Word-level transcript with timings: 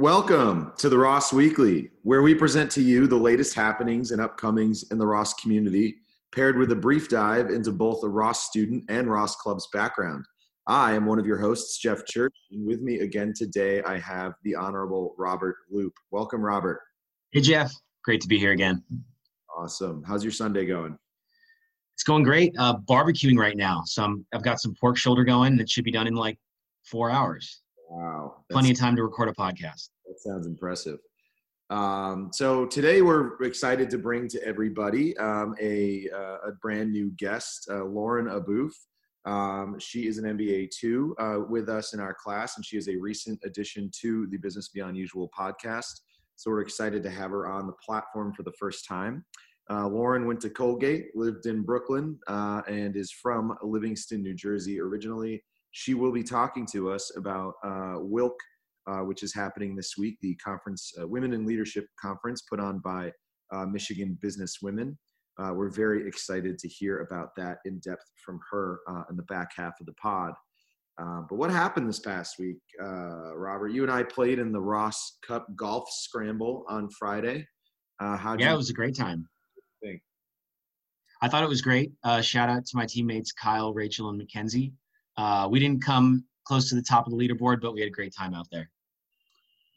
Welcome 0.00 0.72
to 0.78 0.88
the 0.88 0.96
Ross 0.96 1.30
Weekly, 1.30 1.90
where 2.04 2.22
we 2.22 2.34
present 2.34 2.70
to 2.70 2.80
you 2.80 3.06
the 3.06 3.16
latest 3.16 3.52
happenings 3.52 4.12
and 4.12 4.22
upcomings 4.22 4.90
in 4.90 4.96
the 4.96 5.06
Ross 5.06 5.34
community, 5.34 5.96
paired 6.34 6.56
with 6.56 6.72
a 6.72 6.74
brief 6.74 7.10
dive 7.10 7.50
into 7.50 7.70
both 7.70 8.00
the 8.00 8.08
Ross 8.08 8.46
student 8.46 8.82
and 8.88 9.10
Ross 9.10 9.36
Club's 9.36 9.68
background. 9.74 10.24
I 10.66 10.94
am 10.94 11.04
one 11.04 11.18
of 11.18 11.26
your 11.26 11.36
hosts, 11.36 11.76
Jeff 11.76 12.06
Church, 12.06 12.34
and 12.50 12.66
with 12.66 12.80
me 12.80 13.00
again 13.00 13.34
today, 13.36 13.82
I 13.82 13.98
have 13.98 14.32
the 14.42 14.54
Honorable 14.54 15.14
Robert 15.18 15.56
Loop. 15.70 15.92
Welcome, 16.10 16.40
Robert. 16.40 16.80
Hey, 17.32 17.42
Jeff. 17.42 17.70
Great 18.02 18.22
to 18.22 18.28
be 18.28 18.38
here 18.38 18.52
again. 18.52 18.82
Awesome. 19.54 20.02
How's 20.06 20.24
your 20.24 20.32
Sunday 20.32 20.64
going? 20.64 20.96
It's 21.92 22.04
going 22.04 22.22
great. 22.22 22.54
Uh, 22.58 22.78
barbecuing 22.88 23.36
right 23.36 23.54
now, 23.54 23.82
so 23.84 24.04
i 24.04 24.16
have 24.32 24.44
got 24.44 24.62
some 24.62 24.74
pork 24.80 24.96
shoulder 24.96 25.24
going. 25.24 25.58
That 25.58 25.68
should 25.68 25.84
be 25.84 25.92
done 25.92 26.06
in 26.06 26.14
like 26.14 26.38
four 26.86 27.10
hours. 27.10 27.60
Wow. 27.90 28.44
Plenty 28.52 28.70
of 28.70 28.78
time 28.78 28.94
to 28.94 29.02
record 29.02 29.28
a 29.28 29.32
podcast. 29.32 29.88
That 30.06 30.20
sounds 30.20 30.46
impressive. 30.46 30.98
Um, 31.70 32.30
so 32.32 32.64
today 32.66 33.02
we're 33.02 33.36
excited 33.42 33.90
to 33.90 33.98
bring 33.98 34.28
to 34.28 34.44
everybody 34.44 35.16
um, 35.18 35.56
a, 35.60 36.08
uh, 36.14 36.48
a 36.48 36.52
brand 36.62 36.92
new 36.92 37.10
guest, 37.16 37.68
uh, 37.68 37.84
Lauren 37.84 38.26
Abouf. 38.26 38.70
Um, 39.24 39.76
she 39.80 40.06
is 40.06 40.18
an 40.18 40.24
MBA 40.24 40.70
too 40.70 41.16
uh, 41.18 41.40
with 41.48 41.68
us 41.68 41.92
in 41.92 41.98
our 41.98 42.14
class, 42.14 42.56
and 42.56 42.64
she 42.64 42.76
is 42.76 42.88
a 42.88 42.96
recent 42.96 43.40
addition 43.44 43.90
to 44.00 44.28
the 44.28 44.36
Business 44.36 44.68
Beyond 44.68 44.96
Usual 44.96 45.28
podcast. 45.36 46.00
So 46.36 46.52
we're 46.52 46.60
excited 46.60 47.02
to 47.02 47.10
have 47.10 47.32
her 47.32 47.48
on 47.48 47.66
the 47.66 47.74
platform 47.84 48.32
for 48.34 48.44
the 48.44 48.52
first 48.52 48.86
time. 48.86 49.24
Uh, 49.68 49.88
Lauren 49.88 50.26
went 50.26 50.40
to 50.42 50.50
Colgate, 50.50 51.14
lived 51.16 51.46
in 51.46 51.62
Brooklyn, 51.62 52.18
uh, 52.28 52.62
and 52.68 52.94
is 52.94 53.10
from 53.10 53.56
Livingston, 53.62 54.22
New 54.22 54.34
Jersey 54.34 54.80
originally. 54.80 55.42
She 55.72 55.94
will 55.94 56.12
be 56.12 56.22
talking 56.22 56.66
to 56.72 56.90
us 56.90 57.16
about 57.16 57.54
uh, 57.64 57.98
WILC, 58.00 58.34
uh, 58.86 59.00
which 59.00 59.22
is 59.22 59.34
happening 59.34 59.76
this 59.76 59.94
week, 59.96 60.18
the 60.20 60.34
conference, 60.36 60.92
uh, 61.00 61.06
Women 61.06 61.32
in 61.32 61.46
Leadership 61.46 61.86
Conference 62.00 62.42
put 62.42 62.58
on 62.58 62.80
by 62.80 63.12
uh, 63.52 63.66
Michigan 63.66 64.18
Business 64.20 64.58
Women. 64.62 64.98
Uh, 65.38 65.52
we're 65.54 65.70
very 65.70 66.06
excited 66.06 66.58
to 66.58 66.68
hear 66.68 67.00
about 67.00 67.30
that 67.36 67.58
in 67.64 67.78
depth 67.78 68.04
from 68.24 68.40
her 68.50 68.80
uh, 68.88 69.04
in 69.10 69.16
the 69.16 69.22
back 69.24 69.50
half 69.56 69.74
of 69.80 69.86
the 69.86 69.94
pod. 69.94 70.32
but 70.98 71.36
what 71.36 71.50
happened 71.50 71.88
this 71.88 72.00
past 72.00 72.38
week, 72.38 72.58
Robert? 72.80 73.68
You 73.68 73.82
and 73.84 73.92
I 73.92 74.02
played 74.02 74.38
in 74.38 74.52
the 74.52 74.60
Ross 74.60 75.18
Cup 75.26 75.46
Golf 75.56 75.88
Scramble 75.90 76.64
on 76.68 76.90
Friday. 76.90 77.46
how 78.00 78.36
yeah, 78.38 78.52
it 78.52 78.56
was 78.56 78.70
a 78.70 78.74
great 78.74 78.96
time. 78.96 79.26
Think? 79.82 80.02
I 81.22 81.28
thought 81.28 81.44
it 81.44 81.48
was 81.48 81.62
great. 81.62 81.92
shout 82.20 82.50
out 82.50 82.66
to 82.66 82.76
my 82.76 82.86
teammates 82.86 83.32
Kyle, 83.32 83.72
Rachel, 83.72 84.08
and 84.10 84.18
Mackenzie. 84.18 84.74
Uh, 85.16 85.48
we 85.50 85.58
didn't 85.58 85.84
come 85.84 86.24
close 86.44 86.68
to 86.68 86.74
the 86.74 86.82
top 86.82 87.06
of 87.06 87.12
the 87.12 87.18
leaderboard, 87.18 87.60
but 87.60 87.74
we 87.74 87.80
had 87.80 87.88
a 87.88 87.92
great 87.92 88.14
time 88.14 88.34
out 88.34 88.46
there. 88.50 88.70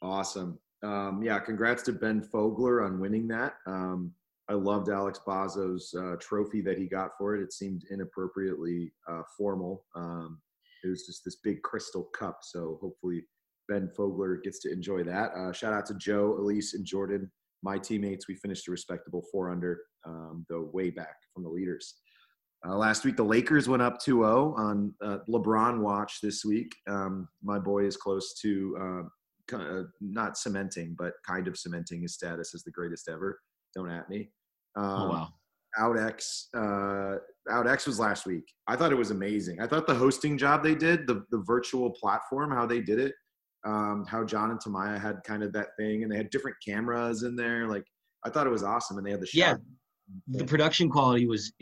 Awesome. 0.02 0.58
Um, 0.82 1.22
yeah, 1.22 1.38
congrats 1.38 1.82
to 1.84 1.92
Ben 1.92 2.20
Fogler 2.22 2.84
on 2.84 3.00
winning 3.00 3.26
that. 3.28 3.54
Um, 3.66 4.12
I 4.48 4.52
loved 4.52 4.90
Alex 4.90 5.20
Bazo's 5.26 5.94
uh, 5.94 6.16
trophy 6.20 6.60
that 6.62 6.76
he 6.76 6.86
got 6.86 7.12
for 7.16 7.34
it. 7.34 7.42
It 7.42 7.52
seemed 7.52 7.84
inappropriately 7.90 8.92
uh, 9.08 9.22
formal. 9.38 9.86
Um, 9.94 10.40
it 10.84 10.88
was 10.88 11.06
just 11.06 11.24
this 11.24 11.36
big 11.36 11.62
crystal 11.62 12.04
cup. 12.14 12.40
So 12.42 12.78
hopefully 12.82 13.22
Ben 13.68 13.88
Fogler 13.96 14.42
gets 14.42 14.58
to 14.60 14.72
enjoy 14.72 15.02
that. 15.04 15.32
Uh, 15.32 15.52
shout 15.52 15.72
out 15.72 15.86
to 15.86 15.94
Joe, 15.94 16.36
Elise, 16.38 16.74
and 16.74 16.84
Jordan, 16.84 17.30
my 17.62 17.78
teammates. 17.78 18.28
We 18.28 18.34
finished 18.34 18.68
a 18.68 18.70
respectable 18.70 19.24
four 19.32 19.50
under, 19.50 19.80
um, 20.06 20.44
though 20.50 20.68
way 20.72 20.90
back 20.90 21.16
from 21.32 21.44
the 21.44 21.48
leaders. 21.48 21.94
Uh, 22.66 22.76
last 22.76 23.04
week, 23.04 23.16
the 23.16 23.24
Lakers 23.24 23.68
went 23.68 23.82
up 23.82 24.00
2 24.00 24.22
0 24.22 24.54
on 24.56 24.94
uh, 25.02 25.18
LeBron 25.28 25.80
watch 25.80 26.20
this 26.22 26.44
week. 26.44 26.74
Um, 26.88 27.28
my 27.42 27.58
boy 27.58 27.84
is 27.84 27.96
close 27.96 28.34
to 28.40 28.76
uh, 28.80 29.56
uh, 29.56 29.82
not 30.00 30.38
cementing, 30.38 30.94
but 30.98 31.12
kind 31.26 31.46
of 31.46 31.58
cementing 31.58 32.02
his 32.02 32.14
status 32.14 32.54
as 32.54 32.64
the 32.64 32.70
greatest 32.70 33.08
ever. 33.08 33.38
Don't 33.74 33.90
at 33.90 34.08
me. 34.08 34.30
Oh, 34.76 34.82
um, 34.82 35.02
oh, 35.02 35.08
wow. 35.10 35.28
OutX, 35.78 36.44
uh, 36.54 37.18
OutX 37.50 37.86
was 37.86 37.98
last 37.98 38.26
week. 38.26 38.44
I 38.68 38.76
thought 38.76 38.92
it 38.92 38.98
was 38.98 39.10
amazing. 39.10 39.60
I 39.60 39.66
thought 39.66 39.86
the 39.86 39.94
hosting 39.94 40.38
job 40.38 40.62
they 40.62 40.76
did, 40.76 41.06
the, 41.06 41.24
the 41.30 41.42
virtual 41.44 41.90
platform, 41.90 42.52
how 42.52 42.64
they 42.64 42.80
did 42.80 43.00
it, 43.00 43.12
um, 43.66 44.06
how 44.08 44.24
John 44.24 44.52
and 44.52 44.60
Tamaya 44.60 45.00
had 45.00 45.16
kind 45.24 45.42
of 45.42 45.52
that 45.54 45.68
thing, 45.76 46.02
and 46.02 46.12
they 46.12 46.16
had 46.16 46.30
different 46.30 46.56
cameras 46.64 47.24
in 47.24 47.34
there. 47.34 47.66
Like, 47.66 47.84
I 48.24 48.30
thought 48.30 48.46
it 48.46 48.50
was 48.50 48.62
awesome. 48.62 48.98
And 48.98 49.06
they 49.06 49.10
had 49.10 49.20
the 49.20 49.26
shot. 49.26 49.36
Yeah. 49.36 49.56
The 50.38 50.44
production 50.44 50.88
quality 50.88 51.26
was 51.26 51.52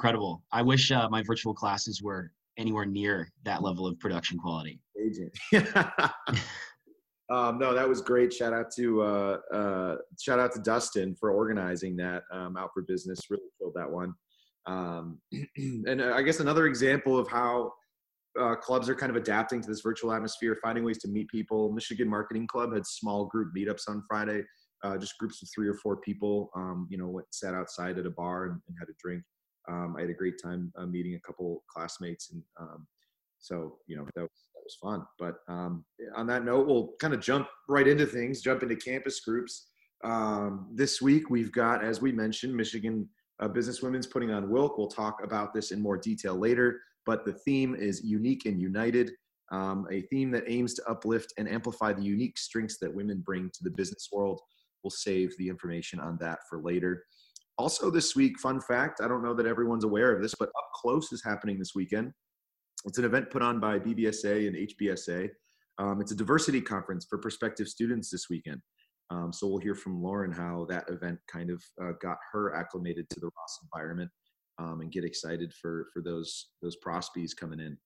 incredible. 0.00 0.42
I 0.50 0.62
wish 0.62 0.90
uh, 0.90 1.10
my 1.10 1.22
virtual 1.22 1.52
classes 1.52 2.02
were 2.02 2.32
anywhere 2.56 2.86
near 2.86 3.30
that 3.44 3.62
level 3.62 3.86
of 3.86 4.00
production 4.00 4.38
quality. 4.38 4.80
Agent. 4.98 5.30
um, 7.30 7.58
no, 7.58 7.74
that 7.74 7.86
was 7.86 8.00
great. 8.00 8.32
Shout 8.32 8.54
out 8.54 8.72
to 8.76 9.02
uh, 9.02 9.36
uh, 9.52 9.96
shout 10.18 10.38
out 10.38 10.52
to 10.52 10.58
Dustin 10.60 11.14
for 11.14 11.32
organizing 11.32 11.96
that 11.96 12.22
um, 12.32 12.56
out 12.56 12.70
for 12.72 12.80
business. 12.88 13.20
Really 13.28 13.42
killed 13.58 13.74
that 13.74 13.90
one. 13.90 14.14
Um, 14.64 15.18
and 15.86 16.00
uh, 16.00 16.14
I 16.14 16.22
guess 16.22 16.40
another 16.40 16.66
example 16.66 17.18
of 17.18 17.28
how 17.28 17.70
uh, 18.40 18.54
clubs 18.54 18.88
are 18.88 18.94
kind 18.94 19.10
of 19.10 19.16
adapting 19.16 19.60
to 19.60 19.68
this 19.68 19.82
virtual 19.82 20.14
atmosphere, 20.14 20.56
finding 20.62 20.82
ways 20.82 20.98
to 20.98 21.08
meet 21.08 21.28
people. 21.28 21.72
Michigan 21.72 22.08
Marketing 22.08 22.46
Club 22.46 22.72
had 22.72 22.86
small 22.86 23.26
group 23.26 23.52
meetups 23.54 23.86
on 23.86 24.02
Friday, 24.08 24.44
uh, 24.82 24.96
just 24.96 25.18
groups 25.18 25.42
of 25.42 25.48
three 25.54 25.68
or 25.68 25.74
four 25.74 25.98
people. 25.98 26.48
Um, 26.56 26.88
you 26.90 26.96
know, 26.96 27.08
went, 27.08 27.26
sat 27.32 27.52
outside 27.52 27.98
at 27.98 28.06
a 28.06 28.10
bar 28.10 28.46
and, 28.46 28.62
and 28.66 28.76
had 28.80 28.88
a 28.88 28.94
drink. 28.98 29.22
Um, 29.70 29.94
I 29.96 30.02
had 30.02 30.10
a 30.10 30.14
great 30.14 30.40
time 30.42 30.72
uh, 30.76 30.86
meeting 30.86 31.14
a 31.14 31.20
couple 31.20 31.62
classmates, 31.68 32.30
and 32.32 32.42
um, 32.60 32.86
so 33.38 33.76
you 33.86 33.96
know 33.96 34.04
that 34.14 34.22
was, 34.22 34.48
that 34.54 34.62
was 34.64 34.76
fun. 34.82 35.06
But 35.18 35.36
um, 35.48 35.84
on 36.16 36.26
that 36.26 36.44
note, 36.44 36.66
we'll 36.66 36.94
kind 37.00 37.14
of 37.14 37.20
jump 37.20 37.48
right 37.68 37.86
into 37.86 38.06
things, 38.06 38.42
jump 38.42 38.62
into 38.62 38.76
campus 38.76 39.20
groups. 39.20 39.68
Um, 40.02 40.68
this 40.74 41.00
week 41.00 41.30
we've 41.30 41.52
got, 41.52 41.84
as 41.84 42.00
we 42.00 42.10
mentioned, 42.10 42.54
Michigan 42.54 43.08
uh, 43.40 43.48
Business 43.48 43.82
Women's 43.82 44.06
putting 44.06 44.30
on 44.30 44.48
WILC. 44.48 44.76
We'll 44.76 44.88
talk 44.88 45.20
about 45.22 45.54
this 45.54 45.70
in 45.70 45.80
more 45.80 45.96
detail 45.96 46.34
later, 46.34 46.80
but 47.06 47.24
the 47.24 47.32
theme 47.32 47.74
is 47.74 48.02
unique 48.04 48.46
and 48.46 48.60
united. 48.60 49.12
Um, 49.52 49.86
a 49.90 50.02
theme 50.02 50.30
that 50.30 50.44
aims 50.46 50.74
to 50.74 50.88
uplift 50.88 51.34
and 51.36 51.48
amplify 51.48 51.92
the 51.92 52.02
unique 52.02 52.38
strengths 52.38 52.78
that 52.78 52.94
women 52.94 53.22
bring 53.24 53.50
to 53.52 53.64
the 53.64 53.70
business 53.70 54.08
world. 54.12 54.40
We'll 54.82 54.90
save 54.90 55.36
the 55.38 55.48
information 55.48 55.98
on 56.00 56.18
that 56.20 56.40
for 56.48 56.60
later. 56.60 57.04
Also, 57.60 57.90
this 57.90 58.16
week, 58.16 58.40
fun 58.40 58.58
fact 58.58 59.02
I 59.02 59.06
don't 59.06 59.22
know 59.22 59.34
that 59.34 59.44
everyone's 59.44 59.84
aware 59.84 60.16
of 60.16 60.22
this, 60.22 60.34
but 60.34 60.48
Up 60.48 60.70
Close 60.76 61.12
is 61.12 61.22
happening 61.22 61.58
this 61.58 61.74
weekend. 61.74 62.10
It's 62.86 62.96
an 62.96 63.04
event 63.04 63.28
put 63.28 63.42
on 63.42 63.60
by 63.60 63.78
BBSA 63.78 64.48
and 64.48 64.56
HBSA. 64.56 65.28
Um, 65.76 66.00
it's 66.00 66.10
a 66.10 66.16
diversity 66.16 66.62
conference 66.62 67.04
for 67.04 67.18
prospective 67.18 67.68
students 67.68 68.10
this 68.10 68.30
weekend. 68.30 68.62
Um, 69.10 69.30
so 69.30 69.46
we'll 69.46 69.58
hear 69.58 69.74
from 69.74 70.02
Lauren 70.02 70.32
how 70.32 70.68
that 70.70 70.88
event 70.88 71.18
kind 71.30 71.50
of 71.50 71.62
uh, 71.82 71.92
got 72.00 72.16
her 72.32 72.54
acclimated 72.54 73.10
to 73.10 73.20
the 73.20 73.26
Ross 73.26 73.58
environment 73.62 74.10
um, 74.58 74.80
and 74.80 74.90
get 74.90 75.04
excited 75.04 75.52
for 75.52 75.88
for 75.92 76.00
those 76.00 76.52
those 76.62 76.76
prospies 76.76 77.34
coming 77.34 77.60
in. 77.60 77.76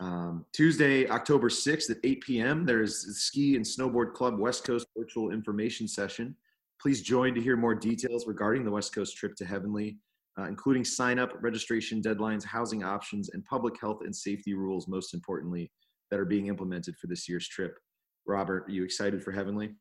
Um, 0.00 0.44
Tuesday, 0.52 1.08
October 1.08 1.48
6th 1.48 1.88
at 1.88 1.96
8 2.04 2.20
p.m. 2.20 2.66
There's 2.66 3.04
the 3.04 3.14
Ski 3.14 3.56
and 3.56 3.64
Snowboard 3.64 4.12
Club 4.12 4.38
West 4.38 4.64
Coast 4.64 4.86
Virtual 4.94 5.30
Information 5.30 5.88
Session. 5.88 6.36
Please 6.80 7.02
join 7.02 7.34
to 7.34 7.40
hear 7.40 7.56
more 7.56 7.74
details 7.74 8.26
regarding 8.26 8.64
the 8.64 8.70
West 8.70 8.94
Coast 8.94 9.16
trip 9.16 9.34
to 9.36 9.44
Heavenly, 9.44 9.98
uh, 10.38 10.44
including 10.44 10.82
sign 10.82 11.18
up, 11.18 11.32
registration 11.42 12.00
deadlines, 12.00 12.42
housing 12.42 12.82
options, 12.82 13.30
and 13.30 13.44
public 13.44 13.78
health 13.78 13.98
and 14.02 14.16
safety 14.16 14.54
rules, 14.54 14.88
most 14.88 15.12
importantly, 15.12 15.70
that 16.10 16.18
are 16.18 16.24
being 16.24 16.46
implemented 16.46 16.96
for 16.96 17.06
this 17.06 17.28
year's 17.28 17.46
trip. 17.46 17.76
Robert, 18.26 18.64
are 18.66 18.70
you 18.70 18.82
excited 18.82 19.22
for 19.22 19.30
Heavenly? 19.30 19.74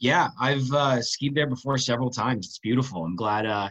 Yeah, 0.00 0.28
I've 0.40 0.70
uh, 0.72 1.00
skied 1.00 1.36
there 1.36 1.46
before 1.46 1.78
several 1.78 2.10
times. 2.10 2.46
It's 2.46 2.58
beautiful. 2.58 3.04
I'm 3.04 3.14
glad 3.14 3.46
uh, 3.46 3.70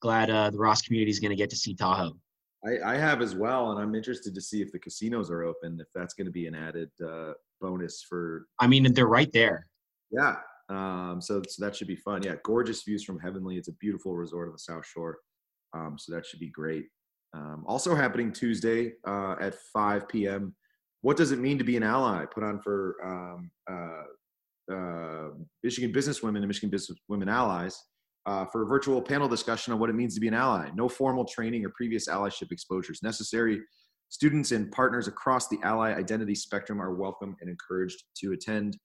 glad 0.00 0.30
uh, 0.30 0.50
the 0.50 0.58
Ross 0.58 0.80
community 0.80 1.10
is 1.10 1.20
going 1.20 1.30
to 1.30 1.36
get 1.36 1.50
to 1.50 1.56
see 1.56 1.74
Tahoe. 1.74 2.16
I, 2.64 2.94
I, 2.94 2.96
have 2.96 3.20
as 3.20 3.34
well, 3.34 3.72
and 3.72 3.80
I'm 3.80 3.94
interested 3.94 4.34
to 4.34 4.40
see 4.40 4.62
if 4.62 4.72
the 4.72 4.78
casinos 4.78 5.30
are 5.30 5.44
open. 5.44 5.78
If 5.80 5.88
that's 5.94 6.14
going 6.14 6.26
to 6.26 6.32
be 6.32 6.46
an 6.46 6.54
added 6.54 6.90
uh, 7.06 7.32
bonus 7.60 8.02
for. 8.08 8.46
I 8.58 8.66
mean, 8.66 8.90
they're 8.94 9.06
right 9.06 9.30
there. 9.32 9.66
Yeah, 10.10 10.36
um, 10.68 11.20
so, 11.20 11.42
so 11.48 11.64
that 11.64 11.76
should 11.76 11.88
be 11.88 11.96
fun. 11.96 12.22
Yeah, 12.22 12.34
gorgeous 12.42 12.82
views 12.82 13.04
from 13.04 13.18
Heavenly. 13.18 13.56
It's 13.56 13.68
a 13.68 13.72
beautiful 13.74 14.16
resort 14.16 14.48
on 14.48 14.52
the 14.52 14.58
South 14.58 14.86
Shore. 14.86 15.18
Um, 15.74 15.96
so 15.98 16.14
that 16.14 16.26
should 16.26 16.40
be 16.40 16.50
great. 16.50 16.86
Um, 17.34 17.64
also 17.66 17.94
happening 17.94 18.32
Tuesday 18.32 18.92
uh, 19.06 19.36
at 19.40 19.54
5 19.72 20.08
p.m. 20.08 20.54
What 21.02 21.16
does 21.16 21.32
it 21.32 21.38
mean 21.38 21.58
to 21.58 21.64
be 21.64 21.76
an 21.76 21.82
ally? 21.82 22.24
Put 22.24 22.42
on 22.42 22.60
for 22.60 22.96
um, 23.04 23.50
uh, 23.70 24.74
uh, 24.74 25.28
Michigan 25.62 25.92
businesswomen 25.92 26.38
and 26.38 26.48
Michigan 26.48 26.70
business 26.70 26.98
women 27.08 27.28
allies 27.28 27.80
uh, 28.26 28.44
for 28.46 28.62
a 28.62 28.66
virtual 28.66 29.00
panel 29.00 29.28
discussion 29.28 29.72
on 29.72 29.78
what 29.78 29.90
it 29.90 29.94
means 29.94 30.14
to 30.14 30.20
be 30.20 30.28
an 30.28 30.34
ally. 30.34 30.68
No 30.74 30.88
formal 30.88 31.24
training 31.24 31.64
or 31.64 31.70
previous 31.76 32.08
allyship 32.08 32.50
exposures 32.50 33.02
necessary. 33.02 33.60
Students 34.08 34.52
and 34.52 34.70
partners 34.70 35.08
across 35.08 35.48
the 35.48 35.58
ally 35.62 35.92
identity 35.92 36.34
spectrum 36.34 36.80
are 36.80 36.94
welcome 36.94 37.36
and 37.40 37.50
encouraged 37.50 38.02
to 38.18 38.32
attend. 38.32 38.76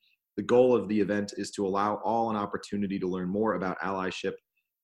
The 0.41 0.47
goal 0.47 0.75
of 0.75 0.87
the 0.87 0.99
event 0.99 1.33
is 1.37 1.51
to 1.51 1.67
allow 1.67 2.01
all 2.03 2.31
an 2.31 2.35
opportunity 2.35 2.97
to 2.97 3.07
learn 3.07 3.29
more 3.29 3.53
about 3.53 3.79
allyship 3.81 4.33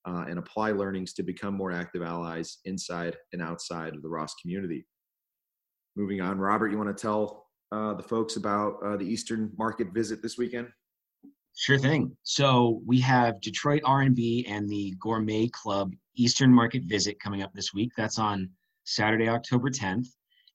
uh, 0.05 0.25
and 0.29 0.37
apply 0.37 0.69
learnings 0.69 1.13
to 1.13 1.23
become 1.23 1.55
more 1.55 1.71
active 1.71 2.03
allies 2.03 2.59
inside 2.65 3.17
and 3.33 3.41
outside 3.41 3.95
of 3.95 4.03
the 4.03 4.07
Ross 4.07 4.35
community. 4.35 4.85
Moving 5.95 6.21
on, 6.21 6.37
Robert, 6.37 6.69
you 6.69 6.77
want 6.77 6.95
to 6.95 7.01
tell 7.01 7.47
uh, 7.71 7.95
the 7.95 8.03
folks 8.03 8.35
about 8.35 8.75
uh, 8.85 8.97
the 8.97 9.05
Eastern 9.05 9.51
Market 9.57 9.87
visit 9.95 10.21
this 10.21 10.37
weekend? 10.37 10.67
Sure 11.55 11.79
thing. 11.79 12.15
So 12.21 12.83
we 12.85 12.99
have 12.99 13.41
Detroit 13.41 13.81
R&B 13.83 14.45
and 14.47 14.69
the 14.69 14.93
Gourmet 14.99 15.47
Club 15.47 15.91
Eastern 16.15 16.53
Market 16.53 16.83
visit 16.83 17.19
coming 17.19 17.41
up 17.41 17.51
this 17.55 17.73
week. 17.73 17.93
That's 17.97 18.19
on 18.19 18.47
Saturday, 18.83 19.27
October 19.27 19.71
10th. 19.71 20.05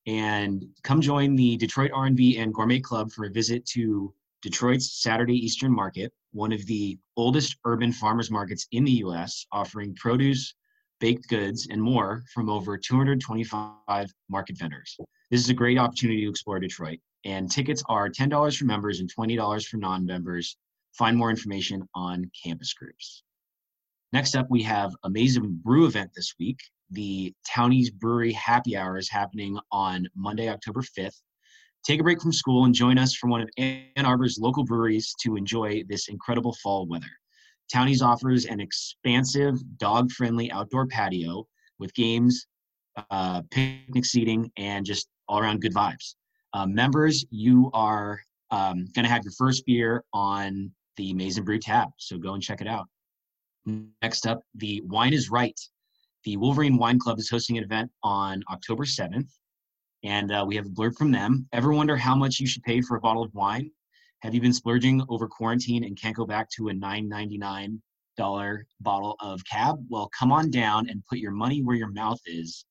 And 0.07 0.65
come 0.85 1.01
join 1.01 1.35
the 1.35 1.57
Detroit 1.57 1.91
R&B 1.93 2.39
and 2.39 2.55
Gourmet 2.55 2.79
Club 2.79 3.11
for 3.11 3.25
a 3.25 3.31
visit 3.31 3.67
to 3.71 4.15
Detroit's 4.43 5.01
Saturday 5.01 5.37
Eastern 5.37 5.73
Market, 5.73 6.13
one 6.33 6.53
of 6.53 6.67
the 6.67 6.99
oldest 7.17 7.57
urban 7.65 7.93
farmers 7.93 8.31
markets 8.31 8.67
in 8.73 8.85
the 8.85 8.91
U.S., 9.07 9.47
offering 9.53 9.95
produce, 9.95 10.55
baked 10.99 11.29
goods, 11.29 11.69
and 11.71 11.81
more 11.81 12.25
from 12.35 12.51
over 12.51 12.77
225 12.77 14.13
market 14.29 14.59
vendors. 14.59 14.97
This 15.31 15.41
is 15.41 15.49
a 15.49 15.55
great 15.55 15.79
opportunity 15.79 16.25
to 16.25 16.31
explore 16.31 16.59
Detroit. 16.59 16.99
And 17.25 17.51
tickets 17.51 17.85
are 17.89 18.09
$10 18.09 18.59
for 18.59 18.65
members 18.65 18.99
and 18.99 19.13
$20 19.15 19.67
for 19.67 19.77
non 19.77 20.05
members. 20.05 20.57
Find 20.93 21.17
more 21.17 21.31
information 21.31 21.89
on 21.95 22.31
campus 22.45 22.75
groups. 22.75 23.23
Next 24.13 24.35
up, 24.35 24.47
we 24.51 24.63
have 24.65 24.93
a 25.05 25.11
Maize 25.11 25.37
n 25.37 25.61
Brew 25.63 25.87
event 25.87 26.11
this 26.15 26.35
week. 26.39 26.59
The 26.91 27.33
Townies 27.49 27.91
Brewery 27.91 28.33
Happy 28.33 28.77
Hour 28.77 28.99
is 28.99 29.09
happening 29.09 29.59
on 29.71 30.09
Monday, 30.15 30.49
October 30.49 30.83
5th. 30.83 31.23
Take 31.85 32.01
a 32.01 32.05
break 32.05 32.21
from 32.21 32.33
school 32.33 32.65
and 32.65 32.75
join 32.75 32.97
us 32.97 33.15
from 33.15 33.31
one 33.31 33.41
of 33.41 33.51
Ann 33.59 34.05
Arbor's 34.05 34.39
local 34.39 34.65
breweries 34.65 35.15
to 35.23 35.37
enjoy 35.37 35.83
this 35.89 36.09
incredible 36.09 36.55
fall 36.63 36.87
weather. 36.87 37.11
Townies 37.73 38.03
offers 38.03 38.45
an 38.45 38.61
expansive, 38.61 39.57
dog 39.79 40.13
friendly 40.13 40.51
outdoor 40.53 40.87
patio 40.87 41.47
with 41.81 41.93
games, 41.95 42.47
uh, 43.11 43.43
picnic 43.51 44.05
seating, 44.05 44.51
and 44.57 44.87
just 44.87 45.09
all 45.29 45.41
around 45.41 45.61
good 45.61 45.75
vibes. 45.75 46.15
Uh, 46.53 46.67
members, 46.67 47.25
you 47.31 47.71
are 47.73 48.21
um, 48.51 48.87
going 48.95 49.05
to 49.05 49.11
have 49.11 49.25
your 49.25 49.33
first 49.33 49.65
beer 49.67 50.05
on 50.13 50.71
the 50.97 51.15
Maize 51.15 51.39
n 51.39 51.45
Brew 51.45 51.59
tab, 51.59 51.89
so 51.97 52.19
go 52.19 52.35
and 52.35 52.43
check 52.43 52.61
it 52.61 52.69
out. 52.69 52.87
Next 54.03 54.27
up, 54.27 54.43
the 54.55 54.83
Wine 54.83 55.15
is 55.15 55.31
Right. 55.31 55.59
The 56.25 56.37
Wolverine 56.37 56.77
Wine 56.77 56.99
Club 56.99 57.19
is 57.19 57.31
hosting 57.31 57.59
an 57.59 57.65
event 57.65 57.91
on 58.05 58.43
October 58.51 58.85
7th, 58.85 59.29
and 60.05 60.33
uh, 60.33 60.45
we 60.47 60.57
have 60.57 60.67
a 60.67 60.71
blurb 60.71 60.97
from 60.97 61.11
them. 61.11 61.47
Ever 61.53 61.73
wonder 61.73 61.97
how 61.97 62.15
much 62.15 62.41
you 62.41 62.47
should 62.47 62.63
pay 62.63 62.81
for 62.81 62.97
a 62.97 63.01
bottle 63.01 63.23
of 63.23 63.35
wine? 63.35 63.71
Have 64.21 64.35
you 64.35 64.41
been 64.41 64.53
splurging 64.53 65.05
over 65.09 65.27
quarantine 65.29 65.85
and 65.85 66.01
can't 66.01 66.17
go 66.17 66.25
back 66.27 66.49
to 66.51 66.69
a 66.69 66.73
$9.99 66.73 67.79
bottle 68.81 69.17
of 69.21 69.43
cab? 69.45 69.85
Well, 69.89 70.11
come 70.17 70.33
on 70.33 70.51
down 70.51 70.89
and 70.89 71.05
put 71.07 71.19
your 71.19 71.33
money 71.33 71.63
where 71.63 71.77
your 71.77 71.91
mouth 71.91 72.21
is 72.27 72.65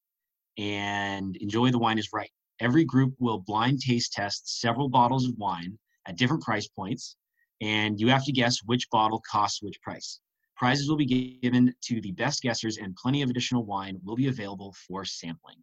and 0.57 1.35
enjoy 1.37 1.71
the 1.71 1.79
wine 1.79 1.97
is 1.97 2.13
right. 2.13 2.31
Every 2.59 2.83
group 2.83 3.15
will 3.19 3.39
blind 3.39 3.81
taste 3.81 4.13
test 4.13 4.61
several 4.61 4.87
bottles 4.87 5.27
of 5.27 5.35
wine 5.37 5.77
at 6.07 6.17
different 6.17 6.43
price 6.43 6.67
points, 6.67 7.15
and 7.59 7.99
you 7.99 8.07
have 8.09 8.25
to 8.25 8.31
guess 8.31 8.59
which 8.65 8.89
bottle 8.91 9.21
costs 9.29 9.61
which 9.61 9.81
price. 9.81 10.19
Prizes 10.55 10.87
will 10.87 10.97
be 10.97 11.39
given 11.41 11.73
to 11.81 12.01
the 12.01 12.11
best 12.11 12.43
guessers, 12.43 12.77
and 12.77 12.95
plenty 12.95 13.23
of 13.23 13.29
additional 13.29 13.65
wine 13.65 13.99
will 14.03 14.15
be 14.15 14.27
available 14.27 14.75
for 14.87 15.03
sampling. 15.05 15.57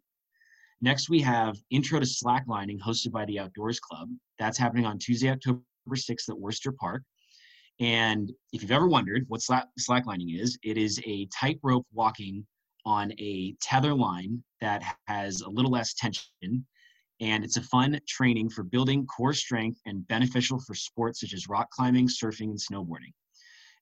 Next, 0.81 1.09
we 1.09 1.19
have 1.21 1.57
Intro 1.71 1.99
to 1.99 2.05
Slacklining, 2.05 2.79
hosted 2.79 3.11
by 3.11 3.25
the 3.25 3.39
Outdoors 3.39 3.79
Club. 3.79 4.09
That's 4.37 4.57
happening 4.57 4.85
on 4.85 4.97
Tuesday, 4.97 5.29
October 5.29 5.61
6th 5.91 6.29
at 6.29 6.35
Wurster 6.35 6.75
Park. 6.75 7.03
And 7.81 8.31
if 8.53 8.61
you've 8.61 8.71
ever 8.71 8.87
wondered 8.87 9.25
what 9.27 9.41
slack, 9.41 9.67
slacklining 9.79 10.39
is, 10.39 10.57
it 10.63 10.77
is 10.77 11.01
a 11.05 11.27
tightrope 11.27 11.85
walking 11.93 12.45
on 12.85 13.11
a 13.19 13.55
tether 13.61 13.93
line 13.93 14.41
that 14.61 14.83
has 15.07 15.41
a 15.41 15.49
little 15.49 15.71
less 15.71 15.93
tension. 15.93 16.65
And 17.21 17.43
it's 17.43 17.57
a 17.57 17.61
fun 17.61 17.99
training 18.07 18.49
for 18.49 18.63
building 18.63 19.05
core 19.05 19.33
strength 19.33 19.81
and 19.85 20.07
beneficial 20.07 20.59
for 20.59 20.73
sports 20.73 21.19
such 21.19 21.33
as 21.33 21.49
rock 21.49 21.69
climbing, 21.71 22.07
surfing, 22.07 22.51
and 22.51 22.59
snowboarding. 22.59 23.13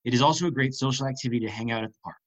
It 0.04 0.16
is 0.16 0.22
also 0.22 0.48
a 0.48 0.52
great 0.52 0.74
social 0.74 1.06
activity 1.06 1.46
to 1.46 1.52
hang 1.52 1.72
out 1.72 1.84
at 1.84 1.92
the 1.92 2.00
park. 2.04 2.18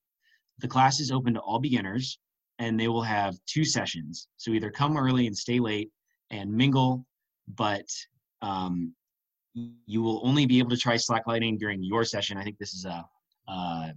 The 0.58 0.68
class 0.68 1.00
is 1.00 1.10
open 1.10 1.34
to 1.34 1.40
all 1.40 1.58
beginners, 1.58 2.18
and 2.60 2.78
they 2.78 2.88
will 2.88 3.02
have 3.02 3.34
two 3.46 3.64
sessions. 3.64 4.28
So 4.36 4.52
either 4.52 4.70
come 4.70 4.96
early 4.96 5.26
and 5.26 5.36
stay 5.36 5.58
late 5.58 5.90
and 6.30 6.52
mingle, 6.52 7.04
but 7.48 7.86
um, 8.42 8.94
you 9.86 10.02
will 10.02 10.20
only 10.22 10.46
be 10.46 10.58
able 10.58 10.70
to 10.70 10.76
try 10.76 10.94
slacklining 10.94 11.58
during 11.58 11.82
your 11.82 12.04
session. 12.04 12.36
I 12.36 12.44
think 12.44 12.58
this 12.58 12.74
is 12.74 12.84
a, 12.84 13.04
a, 13.48 13.92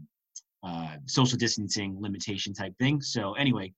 a, 0.63 0.97
social 1.05 1.37
distancing 1.37 1.97
limitation 2.01 2.53
type 2.53 2.73
thing. 2.79 3.01
So 3.01 3.33
anyway, 3.33 3.73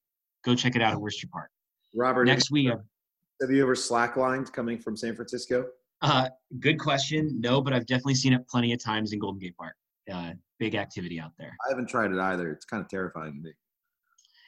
go 0.45 0.55
check 0.55 0.75
it 0.75 0.83
out 0.83 0.93
at 0.93 0.99
Wurster 0.99 1.29
Park. 1.29 1.49
Robert, 1.95 2.25
next 2.25 2.51
week. 2.51 2.69
Uh, 2.71 2.77
have 3.41 3.49
you 3.49 3.63
ever 3.63 3.75
slacklined 3.75 4.53
coming 4.53 4.77
from 4.77 4.95
San 4.95 5.15
Francisco? 5.15 5.65
Uh, 6.03 6.29
good 6.59 6.79
question. 6.79 7.41
No, 7.41 7.59
but 7.59 7.73
I've 7.73 7.87
definitely 7.87 8.15
seen 8.15 8.33
it 8.33 8.47
plenty 8.47 8.71
of 8.71 8.83
times 8.83 9.13
in 9.13 9.19
Golden 9.19 9.39
Gate 9.39 9.57
Park. 9.57 9.75
Uh, 10.11 10.33
big 10.59 10.75
activity 10.75 11.19
out 11.19 11.31
there. 11.39 11.57
I 11.65 11.69
haven't 11.69 11.89
tried 11.89 12.11
it 12.11 12.19
either. 12.19 12.51
It's 12.51 12.65
kind 12.65 12.81
of 12.83 12.87
terrifying 12.87 13.33
to 13.33 13.39
me. 13.39 13.51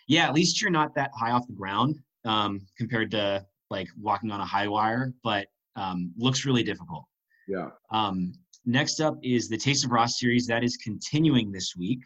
Yeah, 0.07 0.27
at 0.27 0.33
least 0.33 0.61
you're 0.61 0.71
not 0.71 0.95
that 0.95 1.11
high 1.13 1.31
off 1.31 1.47
the 1.47 1.53
ground 1.53 1.99
um, 2.25 2.61
compared 2.77 3.11
to 3.11 3.45
like 3.69 3.89
walking 3.99 4.31
on 4.31 4.39
a 4.39 4.45
high 4.45 4.67
wire, 4.67 5.13
but 5.23 5.47
um, 5.75 6.11
looks 6.17 6.45
really 6.45 6.63
difficult. 6.63 7.03
Yeah. 7.47 7.69
Um, 7.91 8.33
next 8.65 8.99
up 8.99 9.17
is 9.23 9.49
the 9.49 9.57
Taste 9.57 9.85
of 9.85 9.91
Ross 9.91 10.19
series 10.19 10.47
that 10.47 10.63
is 10.63 10.77
continuing 10.77 11.51
this 11.51 11.75
week. 11.77 11.99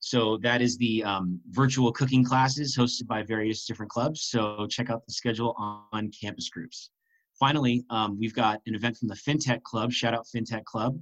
So 0.00 0.36
that 0.38 0.62
is 0.62 0.76
the 0.76 1.02
um, 1.02 1.40
virtual 1.48 1.92
cooking 1.92 2.24
classes 2.24 2.76
hosted 2.76 3.06
by 3.08 3.22
various 3.22 3.66
different 3.66 3.90
clubs. 3.90 4.28
So 4.30 4.66
check 4.70 4.90
out 4.90 5.04
the 5.06 5.12
schedule 5.12 5.54
on 5.58 6.10
campus 6.20 6.48
groups. 6.48 6.90
Finally, 7.38 7.84
um, 7.90 8.18
we've 8.18 8.34
got 8.34 8.60
an 8.66 8.74
event 8.74 8.96
from 8.96 9.08
the 9.08 9.14
FinTech 9.14 9.62
Club. 9.62 9.92
Shout 9.92 10.14
out 10.14 10.26
FinTech 10.34 10.64
Club. 10.64 10.98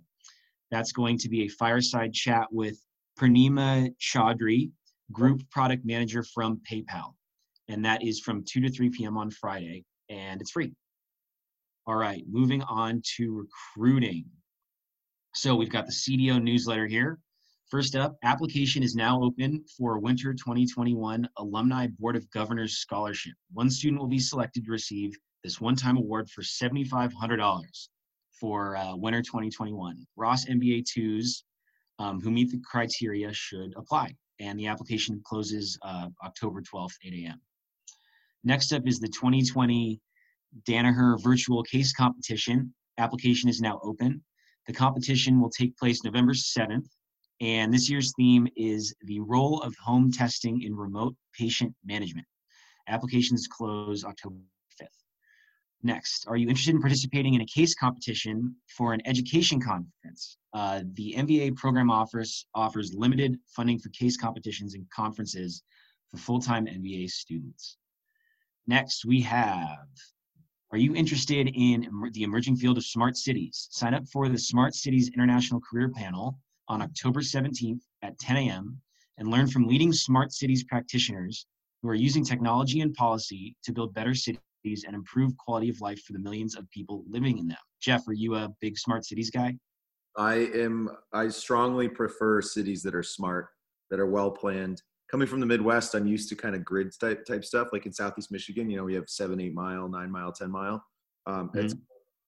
That's 0.71 0.93
going 0.93 1.19
to 1.19 1.29
be 1.29 1.45
a 1.45 1.49
fireside 1.49 2.13
chat 2.13 2.47
with 2.51 2.79
Pranima 3.19 3.95
Chaudhry, 4.01 4.71
Group 5.13 5.49
Product 5.51 5.85
Manager 5.85 6.23
from 6.23 6.61
PayPal. 6.71 7.15
And 7.69 7.85
that 7.85 8.05
is 8.05 8.21
from 8.21 8.45
2 8.45 8.61
to 8.61 8.71
3 8.71 8.91
p.m. 8.91 9.17
on 9.17 9.31
Friday, 9.31 9.85
and 10.09 10.41
it's 10.41 10.53
free. 10.53 10.73
All 11.87 11.97
right, 11.97 12.23
moving 12.29 12.63
on 12.63 13.03
to 13.17 13.47
recruiting. 13.75 14.25
So 15.35 15.55
we've 15.55 15.71
got 15.71 15.87
the 15.87 15.93
CDO 15.93 16.43
newsletter 16.43 16.87
here. 16.87 17.19
First 17.71 17.97
up, 17.97 18.17
application 18.23 18.83
is 18.85 18.95
now 18.95 19.21
open 19.21 19.65
for 19.77 19.99
Winter 19.99 20.33
2021 20.33 21.29
Alumni 21.39 21.89
Board 21.99 22.15
of 22.15 22.31
Governors 22.31 22.79
Scholarship. 22.79 23.35
One 23.53 23.71
student 23.71 24.01
will 24.01 24.09
be 24.09 24.21
selected 24.21 24.65
to 24.65 24.71
receive 24.71 25.17
this 25.43 25.61
one-time 25.61 25.97
award 25.97 26.31
for 26.31 26.43
$7,500 26.43 27.63
for 28.41 28.77
uh, 28.77 28.95
Winter 28.97 29.23
2021. 29.23 30.07
Ross 30.17 30.45
MBA 30.47 30.85
2s 30.97 31.43
um, 31.99 32.21
who 32.21 32.31
meet 32.31 32.51
the 32.51 32.61
criteria 32.61 33.33
should 33.33 33.75
apply, 33.77 34.15
and 34.41 34.59
the 34.59 34.67
application 34.67 35.21
closes 35.25 35.79
uh, 35.83 36.09
October 36.25 36.63
12th, 36.63 36.95
8 37.05 37.25
a.m. 37.25 37.41
Next 38.45 38.73
up 38.73 38.87
is 38.87 39.01
the 39.01 39.09
2020 39.09 40.01
Danaher 40.69 41.23
Virtual 41.23 41.63
Case 41.63 41.93
Competition. 41.93 42.73
Application 42.99 43.49
is 43.49 43.61
now 43.61 43.81
open. 43.83 44.23
The 44.67 44.73
competition 44.73 45.41
will 45.41 45.51
take 45.51 45.77
place 45.77 46.05
November 46.05 46.33
7th, 46.33 46.87
and 47.41 47.73
this 47.73 47.91
year's 47.91 48.13
theme 48.17 48.49
is 48.57 48.95
the 49.03 49.21
role 49.21 49.61
of 49.63 49.75
home 49.77 50.11
testing 50.11 50.63
in 50.63 50.75
remote 50.75 51.15
patient 51.39 51.75
management. 51.85 52.27
Applications 52.89 53.47
close 53.47 54.05
October 54.05 54.37
5th. 54.81 54.87
Next, 55.83 56.27
are 56.27 56.37
you 56.37 56.49
interested 56.49 56.75
in 56.75 56.81
participating 56.81 57.35
in 57.35 57.43
a 57.43 57.47
case 57.47 57.75
competition 57.75 58.57
for 58.77 58.93
an 58.93 59.03
education 59.07 59.61
conference? 59.61 60.39
Uh, 60.57 60.81
the 60.95 61.15
MBA 61.19 61.55
program 61.55 61.91
offers, 61.91 62.47
offers 62.55 62.95
limited 62.95 63.39
funding 63.47 63.79
for 63.79 63.91
case 63.91 64.17
competitions 64.17 64.75
and 64.75 64.89
conferences 64.89 65.63
for 66.11 66.17
full-time 66.17 66.65
MBA 66.65 67.11
students. 67.11 67.77
Next, 68.67 69.05
we 69.05 69.21
have 69.21 69.87
are 70.73 70.79
you 70.79 70.97
interested 70.97 71.49
in 71.55 71.87
the 72.13 72.23
emerging 72.23 72.57
field 72.57 72.79
of 72.79 72.87
smart 72.87 73.19
cities? 73.19 73.69
Sign 73.71 73.93
up 73.93 74.09
for 74.09 74.31
the 74.31 74.39
Smart 74.39 74.75
Cities 74.75 75.11
International 75.13 75.61
Career 75.61 75.91
Panel 75.91 76.39
on 76.69 76.81
October 76.81 77.21
17th 77.21 77.83
at 78.01 78.19
10 78.19 78.37
a.m. 78.39 78.81
and 79.19 79.29
learn 79.29 79.49
from 79.49 79.69
leading 79.69 79.93
smart 79.93 80.33
cities 80.33 80.65
practitioners 80.65 81.47
who 81.83 81.91
are 81.91 81.95
using 81.95 82.25
technology 82.25 82.81
and 82.81 82.95
policy 82.95 83.55
to 83.63 83.75
build 83.75 83.93
better 83.93 84.15
cities 84.15 84.85
and 84.87 84.95
improve 84.95 85.37
quality 85.37 85.69
of 85.69 85.83
life 85.83 86.01
for 86.03 86.15
the 86.15 86.19
millions 86.19 86.57
of 86.57 86.69
people 86.71 87.05
living 87.11 87.37
in 87.37 87.47
them. 87.47 87.59
Jeff, 87.83 88.09
are 88.09 88.15
you 88.15 88.37
a 88.37 88.51
big 88.63 88.79
smart 88.79 89.05
cities 89.05 89.31
guy? 89.31 89.55
I 90.19 90.35
am. 90.55 90.91
I 91.13 91.29
strongly 91.29 91.89
prefer 91.89 92.41
cities 92.41 92.83
that 92.83 92.95
are 92.95 93.03
smart, 93.03 93.49
that 93.91 94.01
are 94.01 94.07
well 94.07 94.31
planned, 94.31 94.83
coming 95.11 95.27
from 95.27 95.41
the 95.41 95.47
Midwest, 95.47 95.95
I'm 95.95 96.07
used 96.07 96.29
to 96.31 96.37
kind 96.37 96.55
of 96.55 96.65
grid 96.65 96.93
type 96.99 97.25
type 97.25 97.45
stuff. 97.45 97.69
Like 97.73 97.87
in 97.87 97.93
Southeast 97.93 98.31
Michigan, 98.31 98.71
you 98.71 98.77
know, 98.77 98.85
we 98.85 98.95
have 98.95 99.09
seven, 99.09 99.41
eight 99.41 99.55
mile, 99.55 99.89
nine 99.89 100.11
mile, 100.11 100.33
ten 100.33 100.51
mile. 100.51 100.85
Um, 101.27 101.49
mm-hmm. 101.49 101.59
It's 101.59 101.75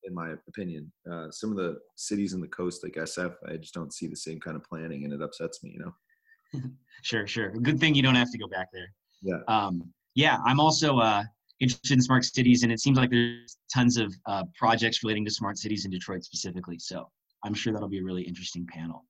in 0.05 0.15
my 0.15 0.35
opinion. 0.49 0.91
Uh, 1.11 1.31
some 1.31 1.51
of 1.51 1.57
the 1.57 1.79
cities 1.97 2.33
in 2.33 2.41
the 2.41 2.49
coast, 2.49 2.83
like 2.83 2.95
SF, 2.95 3.35
I 3.49 3.57
just 3.57 3.75
don't 3.75 3.93
see 3.93 4.07
the 4.07 4.17
same 4.17 4.41
kind 4.41 4.57
of 4.57 4.65
planning, 4.65 5.05
and 5.05 5.13
it 5.13 5.23
upsets 5.23 5.63
me. 5.63 5.77
You 5.77 5.85
know. 5.85 6.63
sure, 7.03 7.27
sure. 7.27 7.51
Good 7.51 7.81
thing 7.81 7.95
you 7.95 8.03
don't 8.03 8.15
have 8.15 8.31
to 8.33 8.39
go 8.39 8.49
back 8.49 8.69
there. 8.73 8.93
Yeah. 9.23 9.41
Um, 9.49 9.93
yeah, 10.15 10.39
I'm 10.47 10.61
also 10.61 10.99
uh, 10.99 11.25
interested 11.61 11.93
in 11.93 12.01
smart 12.01 12.25
cities, 12.25 12.63
and 12.63 12.73
it 12.73 12.81
seems 12.81 12.97
like 12.97 13.11
there's 13.11 13.59
tons 13.73 13.97
of 13.97 14.15
uh, 14.27 14.45
projects 14.57 15.03
relating 15.03 15.25
to 15.25 15.31
smart 15.31 15.59
cities 15.59 15.85
in 15.85 15.91
Detroit 15.91 16.25
specifically. 16.25 16.79
So 16.79 17.09
I'm 17.45 17.55
sure 17.55 17.73
that'll 17.73 17.89
be 17.89 17.99
a 17.99 18.05
really 18.05 18.23
interesting 18.23 18.67
panel. 18.67 19.05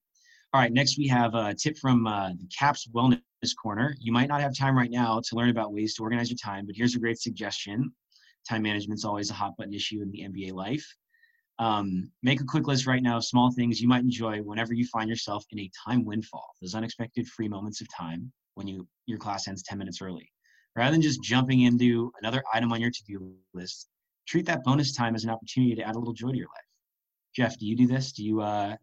All 0.55 0.61
right, 0.61 0.73
next 0.73 0.97
we 0.97 1.07
have 1.09 1.35
a 1.35 1.55
tip 1.55 1.77
from 1.77 2.07
uh, 2.07 2.31
the 2.31 2.49
CAPS 2.59 2.89
Wellness 2.95 3.21
Corner. 3.61 3.95
You 4.01 4.13
might 4.13 4.29
not 4.29 4.41
have 4.41 4.57
time 4.57 4.77
right 4.77 4.91
now 4.91 5.21
to 5.21 5.37
learn 5.37 5.51
about 5.51 5.73
ways 5.73 5.95
to 5.97 6.03
organize 6.03 6.31
your 6.31 6.39
time, 6.39 6.65
but 6.67 6.75
here's 6.75 6.95
a 6.95 6.99
great 6.99 7.19
suggestion. 7.19 7.93
Time 8.49 8.63
management 8.63 8.99
is 8.99 9.05
always 9.05 9.31
a 9.31 9.35
hot 9.35 9.57
button 9.59 9.75
issue 9.75 10.01
in 10.01 10.11
the 10.11 10.23
MBA 10.23 10.53
life. 10.53 10.87
Um, 11.59 12.11
make 12.23 12.41
a 12.41 12.45
quick 12.45 12.67
list 12.67 12.87
right 12.87 13.03
now 13.03 13.17
of 13.17 13.25
small 13.25 13.51
things 13.51 13.81
you 13.81 13.89
might 13.89 14.05
enjoy 14.05 14.39
whenever 14.39 14.73
you 14.73 14.87
find 14.87 15.11
yourself 15.11 15.45
in 15.51 15.59
a 15.59 15.71
time 15.87 16.05
windfall, 16.05 16.55
those 16.63 16.75
unexpected 16.75 17.27
free 17.27 17.49
moments 17.49 17.81
of 17.81 17.89
time 17.95 18.33
when 18.55 18.67
you 18.69 18.87
your 19.07 19.19
class 19.19 19.49
ends 19.49 19.63
10 19.65 19.77
minutes 19.77 20.01
early. 20.01 20.31
Rather 20.77 20.93
than 20.93 21.03
just 21.03 21.23
jumping 21.23 21.63
into 21.63 22.13
another 22.21 22.43
item 22.55 22.73
on 22.73 22.81
your 22.81 22.91
to-do 22.91 23.35
list, 23.53 23.89
treat 24.27 24.47
that 24.47 24.63
bonus 24.63 24.95
time 24.95 25.15
as 25.15 25.25
an 25.25 25.31
opportunity 25.31 25.75
to 25.75 25.83
add 25.83 25.97
a 25.97 25.99
little 25.99 26.15
joy 26.15 26.31
to 26.31 26.37
your 26.37 26.47
life. 26.47 26.68
Jeff, 27.39 27.57
do 27.57 27.67
you 27.67 27.77
do 27.77 27.87
this? 27.87 28.11
Do 28.11 28.25
you 28.25 28.41
uh, 28.41 28.75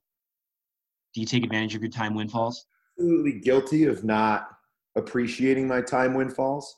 do 1.14 1.20
you 1.20 1.28
take 1.28 1.44
advantage 1.44 1.76
of 1.76 1.82
your 1.82 1.92
time 1.92 2.16
windfalls? 2.16 2.68
Absolutely 2.98 3.42
guilty 3.42 3.84
of 3.84 4.06
not 4.06 4.48
appreciating 4.96 5.68
my 5.68 5.82
time 5.82 6.14
windfalls. 6.14 6.78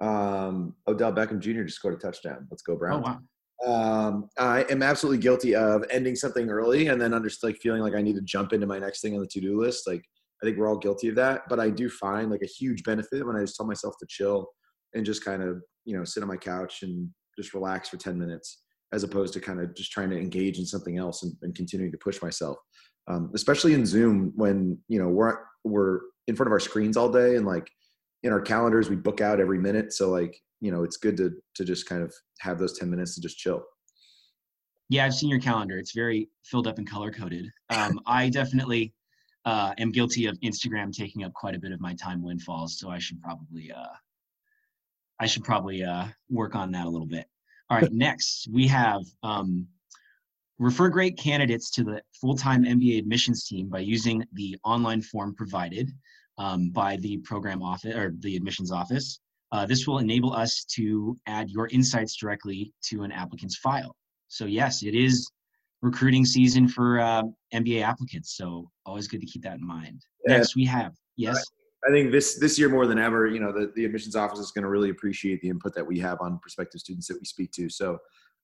Um, 0.00 0.76
Odell 0.86 1.12
Beckham 1.12 1.40
Jr. 1.40 1.64
just 1.64 1.78
scored 1.78 1.94
a 1.94 1.96
touchdown. 1.96 2.46
Let's 2.48 2.62
go 2.62 2.76
Browns. 2.76 3.04
Oh, 3.04 3.18
wow. 3.66 4.08
Um, 4.08 4.28
I 4.38 4.66
am 4.70 4.84
absolutely 4.84 5.20
guilty 5.20 5.56
of 5.56 5.84
ending 5.90 6.14
something 6.14 6.48
early 6.48 6.86
and 6.86 7.02
then 7.02 7.12
under 7.12 7.28
like 7.42 7.56
feeling 7.56 7.82
like 7.82 7.96
I 7.96 8.02
need 8.02 8.14
to 8.14 8.22
jump 8.22 8.52
into 8.52 8.68
my 8.68 8.78
next 8.78 9.00
thing 9.00 9.14
on 9.14 9.20
the 9.20 9.26
to-do 9.26 9.60
list. 9.60 9.88
Like 9.88 10.04
I 10.40 10.46
think 10.46 10.56
we're 10.58 10.68
all 10.68 10.78
guilty 10.78 11.08
of 11.08 11.16
that, 11.16 11.48
but 11.48 11.58
I 11.58 11.70
do 11.70 11.90
find 11.90 12.30
like 12.30 12.42
a 12.42 12.46
huge 12.46 12.84
benefit 12.84 13.26
when 13.26 13.34
I 13.34 13.40
just 13.40 13.56
tell 13.56 13.66
myself 13.66 13.96
to 13.98 14.06
chill 14.08 14.46
and 14.94 15.04
just 15.04 15.24
kind 15.24 15.42
of, 15.42 15.60
you 15.86 15.98
know, 15.98 16.04
sit 16.04 16.22
on 16.22 16.28
my 16.28 16.36
couch 16.36 16.84
and 16.84 17.10
just 17.36 17.52
relax 17.52 17.88
for 17.88 17.96
10 17.96 18.16
minutes 18.16 18.62
as 18.92 19.02
opposed 19.02 19.32
to 19.34 19.40
kind 19.40 19.60
of 19.60 19.74
just 19.74 19.92
trying 19.92 20.10
to 20.10 20.18
engage 20.18 20.58
in 20.58 20.66
something 20.66 20.98
else 20.98 21.22
and, 21.22 21.34
and 21.42 21.54
continuing 21.54 21.92
to 21.92 21.98
push 21.98 22.22
myself. 22.22 22.56
Um, 23.08 23.30
especially 23.34 23.74
in 23.74 23.86
Zoom 23.86 24.32
when, 24.34 24.78
you 24.88 25.00
know, 25.00 25.08
we're, 25.08 25.38
we're 25.64 26.00
in 26.26 26.34
front 26.34 26.48
of 26.48 26.52
our 26.52 26.60
screens 26.60 26.96
all 26.96 27.10
day 27.10 27.36
and 27.36 27.46
like 27.46 27.70
in 28.22 28.32
our 28.32 28.40
calendars, 28.40 28.90
we 28.90 28.96
book 28.96 29.20
out 29.20 29.40
every 29.40 29.58
minute. 29.58 29.92
So 29.92 30.10
like, 30.10 30.36
you 30.60 30.72
know, 30.72 30.82
it's 30.82 30.96
good 30.96 31.16
to, 31.18 31.32
to 31.54 31.64
just 31.64 31.86
kind 31.86 32.02
of 32.02 32.12
have 32.40 32.58
those 32.58 32.78
10 32.78 32.90
minutes 32.90 33.14
to 33.14 33.20
just 33.20 33.38
chill. 33.38 33.62
Yeah, 34.88 35.04
I've 35.04 35.14
seen 35.14 35.28
your 35.28 35.40
calendar. 35.40 35.78
It's 35.78 35.92
very 35.92 36.28
filled 36.44 36.66
up 36.66 36.78
and 36.78 36.88
color 36.88 37.10
coded. 37.10 37.50
Um, 37.70 38.00
I 38.06 38.28
definitely 38.28 38.94
uh, 39.44 39.74
am 39.78 39.92
guilty 39.92 40.26
of 40.26 40.38
Instagram 40.40 40.92
taking 40.92 41.24
up 41.24 41.32
quite 41.34 41.54
a 41.54 41.58
bit 41.58 41.72
of 41.72 41.80
my 41.80 41.94
time 41.94 42.22
windfalls. 42.22 42.78
So 42.78 42.88
I 42.88 42.98
should 42.98 43.20
probably, 43.20 43.72
uh, 43.72 43.94
I 45.20 45.26
should 45.26 45.44
probably 45.44 45.82
uh, 45.82 46.06
work 46.30 46.54
on 46.54 46.70
that 46.72 46.86
a 46.86 46.90
little 46.90 47.06
bit. 47.06 47.26
All 47.68 47.78
right, 47.78 47.92
next 47.92 48.48
we 48.52 48.66
have 48.68 49.02
um, 49.22 49.66
refer 50.58 50.88
great 50.88 51.18
candidates 51.18 51.70
to 51.72 51.84
the 51.84 52.00
full-time 52.20 52.64
MBA 52.64 52.98
admissions 52.98 53.44
team 53.44 53.68
by 53.68 53.80
using 53.80 54.24
the 54.32 54.56
online 54.64 55.02
form 55.02 55.34
provided 55.34 55.90
um, 56.38 56.70
by 56.70 56.96
the 56.96 57.18
program 57.18 57.62
office 57.62 57.94
or 57.94 58.14
the 58.20 58.36
admissions 58.36 58.70
office. 58.70 59.18
Uh, 59.52 59.66
this 59.66 59.86
will 59.86 59.98
enable 59.98 60.32
us 60.32 60.64
to 60.64 61.16
add 61.26 61.50
your 61.50 61.68
insights 61.68 62.16
directly 62.16 62.72
to 62.82 63.02
an 63.02 63.12
applicant's 63.12 63.56
file. 63.56 63.94
So 64.28 64.44
yes, 64.44 64.82
it 64.82 64.94
is 64.94 65.30
recruiting 65.82 66.24
season 66.24 66.68
for 66.68 67.00
uh, 67.00 67.22
MBA 67.54 67.82
applicants. 67.82 68.36
So 68.36 68.70
always 68.84 69.08
good 69.08 69.20
to 69.20 69.26
keep 69.26 69.42
that 69.42 69.58
in 69.58 69.66
mind. 69.66 70.02
Yeah. 70.26 70.38
Next, 70.38 70.56
we 70.56 70.64
have 70.66 70.94
yes. 71.16 71.44
I 71.86 71.90
think 71.90 72.10
this 72.10 72.38
this 72.38 72.58
year 72.58 72.68
more 72.68 72.86
than 72.86 72.98
ever, 72.98 73.26
you 73.26 73.38
know, 73.38 73.52
the, 73.52 73.72
the 73.76 73.84
admissions 73.84 74.16
office 74.16 74.38
is 74.38 74.50
going 74.50 74.64
to 74.64 74.68
really 74.68 74.90
appreciate 74.90 75.40
the 75.40 75.48
input 75.48 75.74
that 75.74 75.86
we 75.86 75.98
have 76.00 76.20
on 76.20 76.38
prospective 76.38 76.80
students 76.80 77.06
that 77.08 77.18
we 77.18 77.24
speak 77.24 77.52
to. 77.52 77.68
So, 77.68 77.98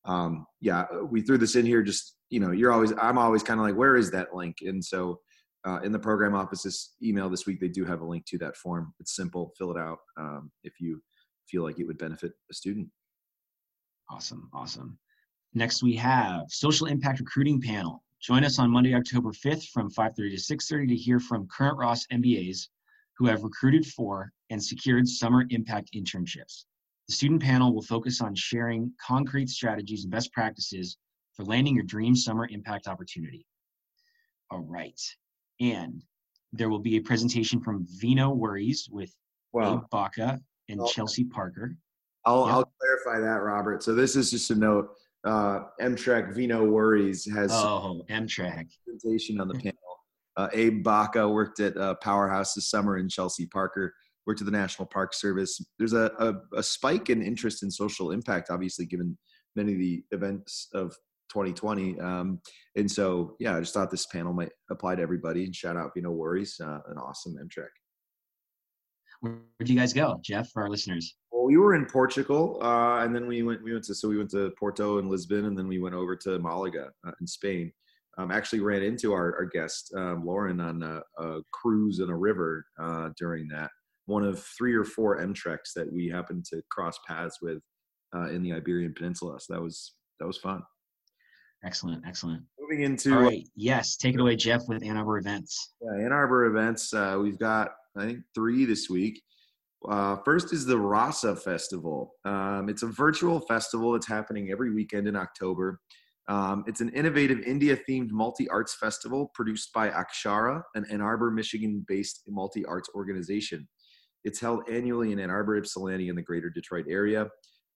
um, 0.04 0.46
yeah, 0.60 0.86
we 1.10 1.22
threw 1.22 1.38
this 1.38 1.56
in 1.56 1.66
here. 1.66 1.82
Just 1.82 2.16
you 2.30 2.40
know, 2.40 2.52
you're 2.52 2.72
always 2.72 2.92
I'm 3.00 3.18
always 3.18 3.42
kind 3.42 3.58
of 3.58 3.66
like, 3.66 3.74
where 3.74 3.96
is 3.96 4.10
that 4.12 4.34
link? 4.34 4.58
And 4.62 4.84
so, 4.84 5.20
uh, 5.66 5.80
in 5.82 5.92
the 5.92 5.98
program 5.98 6.34
office's 6.34 6.92
email 7.02 7.28
this 7.28 7.46
week, 7.46 7.60
they 7.60 7.68
do 7.68 7.84
have 7.84 8.00
a 8.00 8.04
link 8.04 8.26
to 8.26 8.38
that 8.38 8.56
form. 8.56 8.94
It's 9.00 9.16
simple. 9.16 9.52
Fill 9.58 9.72
it 9.72 9.78
out 9.78 9.98
um, 10.16 10.50
if 10.62 10.80
you 10.80 11.02
feel 11.48 11.62
like 11.62 11.78
it 11.78 11.84
would 11.84 11.98
benefit 11.98 12.32
a 12.50 12.54
student. 12.54 12.88
Awesome, 14.10 14.48
awesome. 14.52 14.98
Next, 15.54 15.82
we 15.82 15.94
have 15.96 16.42
Social 16.48 16.86
Impact 16.86 17.20
Recruiting 17.20 17.60
Panel. 17.60 18.02
Join 18.20 18.44
us 18.44 18.58
on 18.58 18.70
Monday, 18.70 18.94
October 18.94 19.30
5th 19.30 19.68
from 19.68 19.90
5.30 19.90 20.14
to 20.14 20.56
6.30 20.56 20.88
to 20.88 20.96
hear 20.96 21.18
from 21.18 21.48
current 21.48 21.76
Ross 21.76 22.06
MBAs 22.12 22.68
who 23.22 23.28
have 23.28 23.44
recruited 23.44 23.86
for 23.86 24.32
and 24.50 24.62
secured 24.62 25.06
summer 25.06 25.44
impact 25.50 25.90
internships. 25.94 26.64
The 27.06 27.14
student 27.14 27.40
panel 27.40 27.72
will 27.72 27.82
focus 27.82 28.20
on 28.20 28.34
sharing 28.34 28.92
concrete 29.00 29.48
strategies 29.48 30.02
and 30.02 30.10
best 30.10 30.32
practices 30.32 30.96
for 31.34 31.44
landing 31.44 31.76
your 31.76 31.84
dream 31.84 32.16
summer 32.16 32.48
impact 32.50 32.88
opportunity. 32.88 33.46
All 34.50 34.64
right. 34.66 35.00
And 35.60 36.02
there 36.52 36.68
will 36.68 36.80
be 36.80 36.96
a 36.96 37.00
presentation 37.00 37.60
from 37.60 37.86
Vino 38.00 38.30
Worries 38.30 38.88
with 38.90 39.14
well, 39.52 39.74
Abe 39.74 39.90
Baca 39.92 40.40
and 40.68 40.84
Chelsea 40.88 41.22
Parker. 41.22 41.76
I'll, 42.24 42.46
yep. 42.46 42.54
I'll 42.54 42.72
clarify 42.80 43.20
that, 43.20 43.40
Robert. 43.42 43.84
So 43.84 43.94
this 43.94 44.16
is 44.16 44.32
just 44.32 44.50
a 44.50 44.56
note 44.56 44.96
uh, 45.24 45.60
MTrek 45.80 46.34
Vino 46.34 46.64
Worries 46.64 47.24
has 47.32 47.52
oh 47.52 48.02
MTrek 48.10 48.66
presentation 48.84 49.40
on 49.40 49.46
the 49.46 49.54
panel. 49.54 49.78
Uh, 50.36 50.48
Abe 50.52 50.82
Baca 50.82 51.28
worked 51.28 51.60
at 51.60 51.76
uh, 51.76 51.94
Powerhouse 51.96 52.54
this 52.54 52.70
summer, 52.70 52.96
and 52.96 53.10
Chelsea 53.10 53.46
Parker 53.46 53.94
worked 54.26 54.40
at 54.40 54.46
the 54.46 54.52
National 54.52 54.86
Park 54.86 55.14
Service. 55.14 55.60
There's 55.78 55.92
a, 55.92 56.10
a, 56.18 56.58
a 56.58 56.62
spike 56.62 57.10
in 57.10 57.22
interest 57.22 57.62
in 57.62 57.70
social 57.70 58.12
impact, 58.12 58.50
obviously, 58.50 58.86
given 58.86 59.16
many 59.56 59.72
of 59.72 59.78
the 59.78 60.02
events 60.12 60.68
of 60.74 60.94
2020. 61.30 61.98
Um, 62.00 62.40
and 62.76 62.90
so, 62.90 63.36
yeah, 63.40 63.56
I 63.56 63.60
just 63.60 63.74
thought 63.74 63.90
this 63.90 64.06
panel 64.06 64.32
might 64.32 64.52
apply 64.70 64.96
to 64.96 65.02
everybody. 65.02 65.44
And 65.44 65.54
shout 65.54 65.76
out 65.76 65.92
Vino 65.94 66.10
Worries, 66.10 66.60
uh, 66.60 66.80
an 66.88 66.98
awesome 66.98 67.36
MTrek. 67.36 67.68
Where 69.20 69.38
did 69.60 69.70
you 69.70 69.76
guys 69.76 69.92
go, 69.92 70.18
Jeff, 70.22 70.50
for 70.50 70.62
our 70.62 70.68
listeners? 70.68 71.14
Well, 71.30 71.44
we 71.44 71.56
were 71.56 71.74
in 71.74 71.86
Portugal, 71.86 72.58
uh, 72.60 73.04
and 73.04 73.14
then 73.14 73.28
we 73.28 73.42
went. 73.44 73.62
We 73.62 73.72
went 73.72 73.84
to 73.84 73.94
so 73.94 74.08
we 74.08 74.18
went 74.18 74.30
to 74.30 74.50
Porto 74.58 74.98
and 74.98 75.08
Lisbon, 75.08 75.44
and 75.44 75.56
then 75.56 75.68
we 75.68 75.78
went 75.78 75.94
over 75.94 76.16
to 76.16 76.40
Malaga 76.40 76.90
uh, 77.06 77.12
in 77.20 77.26
Spain. 77.28 77.72
Um, 78.18 78.30
actually, 78.30 78.60
ran 78.60 78.82
into 78.82 79.12
our, 79.12 79.34
our 79.36 79.46
guest 79.46 79.92
um, 79.96 80.24
Lauren 80.24 80.60
on 80.60 80.82
a, 80.82 81.00
a, 81.22 81.40
cruise 81.52 82.00
in 82.00 82.10
a 82.10 82.16
river 82.16 82.64
uh, 82.78 83.08
during 83.18 83.48
that. 83.48 83.70
One 84.06 84.24
of 84.24 84.44
three 84.58 84.74
or 84.74 84.84
four 84.84 85.18
MTreks 85.18 85.72
that 85.76 85.90
we 85.90 86.08
happened 86.08 86.44
to 86.46 86.60
cross 86.70 86.98
paths 87.08 87.38
with 87.40 87.62
uh, 88.14 88.28
in 88.28 88.42
the 88.42 88.52
Iberian 88.52 88.92
Peninsula. 88.94 89.38
So 89.40 89.54
that 89.54 89.62
was 89.62 89.94
that 90.20 90.26
was 90.26 90.36
fun. 90.36 90.62
Excellent, 91.64 92.04
excellent. 92.06 92.42
Moving 92.60 92.82
into 92.82 93.14
all 93.14 93.22
right, 93.22 93.48
yes, 93.54 93.96
take 93.96 94.14
it 94.14 94.20
away, 94.20 94.36
Jeff, 94.36 94.62
with 94.66 94.82
Ann 94.82 94.96
Arbor 94.96 95.18
events. 95.18 95.74
Yeah, 95.80 96.04
Ann 96.04 96.12
Arbor 96.12 96.46
events. 96.46 96.92
Uh, 96.92 97.18
we've 97.22 97.38
got 97.38 97.70
I 97.96 98.06
think 98.06 98.18
three 98.34 98.64
this 98.64 98.90
week. 98.90 99.22
Uh, 99.88 100.16
first 100.24 100.52
is 100.52 100.64
the 100.64 100.78
Rasa 100.78 101.34
Festival. 101.34 102.14
Um, 102.24 102.68
it's 102.68 102.82
a 102.82 102.86
virtual 102.86 103.40
festival 103.40 103.92
that's 103.92 104.06
happening 104.06 104.50
every 104.50 104.72
weekend 104.72 105.08
in 105.08 105.16
October. 105.16 105.80
Um, 106.28 106.64
it's 106.66 106.80
an 106.80 106.90
innovative 106.90 107.40
India 107.40 107.76
themed 107.88 108.10
multi 108.10 108.48
arts 108.48 108.74
festival 108.74 109.30
produced 109.34 109.72
by 109.72 109.90
Akshara, 109.90 110.62
an 110.74 110.84
Ann 110.90 111.00
Arbor, 111.00 111.30
Michigan 111.30 111.84
based 111.88 112.22
multi 112.28 112.64
arts 112.64 112.88
organization. 112.94 113.68
It's 114.24 114.40
held 114.40 114.68
annually 114.70 115.12
in 115.12 115.18
Ann 115.18 115.30
Arbor, 115.30 115.56
Ypsilanti, 115.56 116.08
and 116.08 116.16
the 116.16 116.22
greater 116.22 116.48
Detroit 116.48 116.86
area. 116.88 117.28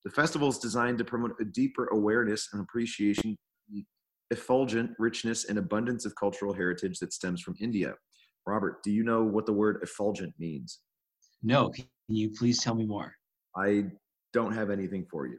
The 0.04 0.10
festival 0.10 0.48
is 0.48 0.58
designed 0.58 0.98
to 0.98 1.04
promote 1.04 1.32
a 1.40 1.44
deeper 1.44 1.88
awareness 1.88 2.50
and 2.52 2.62
appreciation 2.62 3.36
the 3.68 3.84
effulgent 4.30 4.90
richness 4.98 5.46
and 5.46 5.58
abundance 5.58 6.06
of 6.06 6.14
cultural 6.14 6.54
heritage 6.54 7.00
that 7.00 7.12
stems 7.12 7.42
from 7.42 7.56
India. 7.60 7.94
Robert, 8.46 8.82
do 8.84 8.92
you 8.92 9.02
know 9.02 9.24
what 9.24 9.46
the 9.46 9.52
word 9.52 9.80
effulgent 9.82 10.32
means? 10.38 10.78
No. 11.42 11.70
Can 11.70 11.86
you 12.08 12.30
please 12.30 12.62
tell 12.62 12.76
me 12.76 12.86
more? 12.86 13.12
I 13.56 13.86
don't 14.32 14.52
have 14.52 14.70
anything 14.70 15.06
for 15.10 15.26
you. 15.26 15.38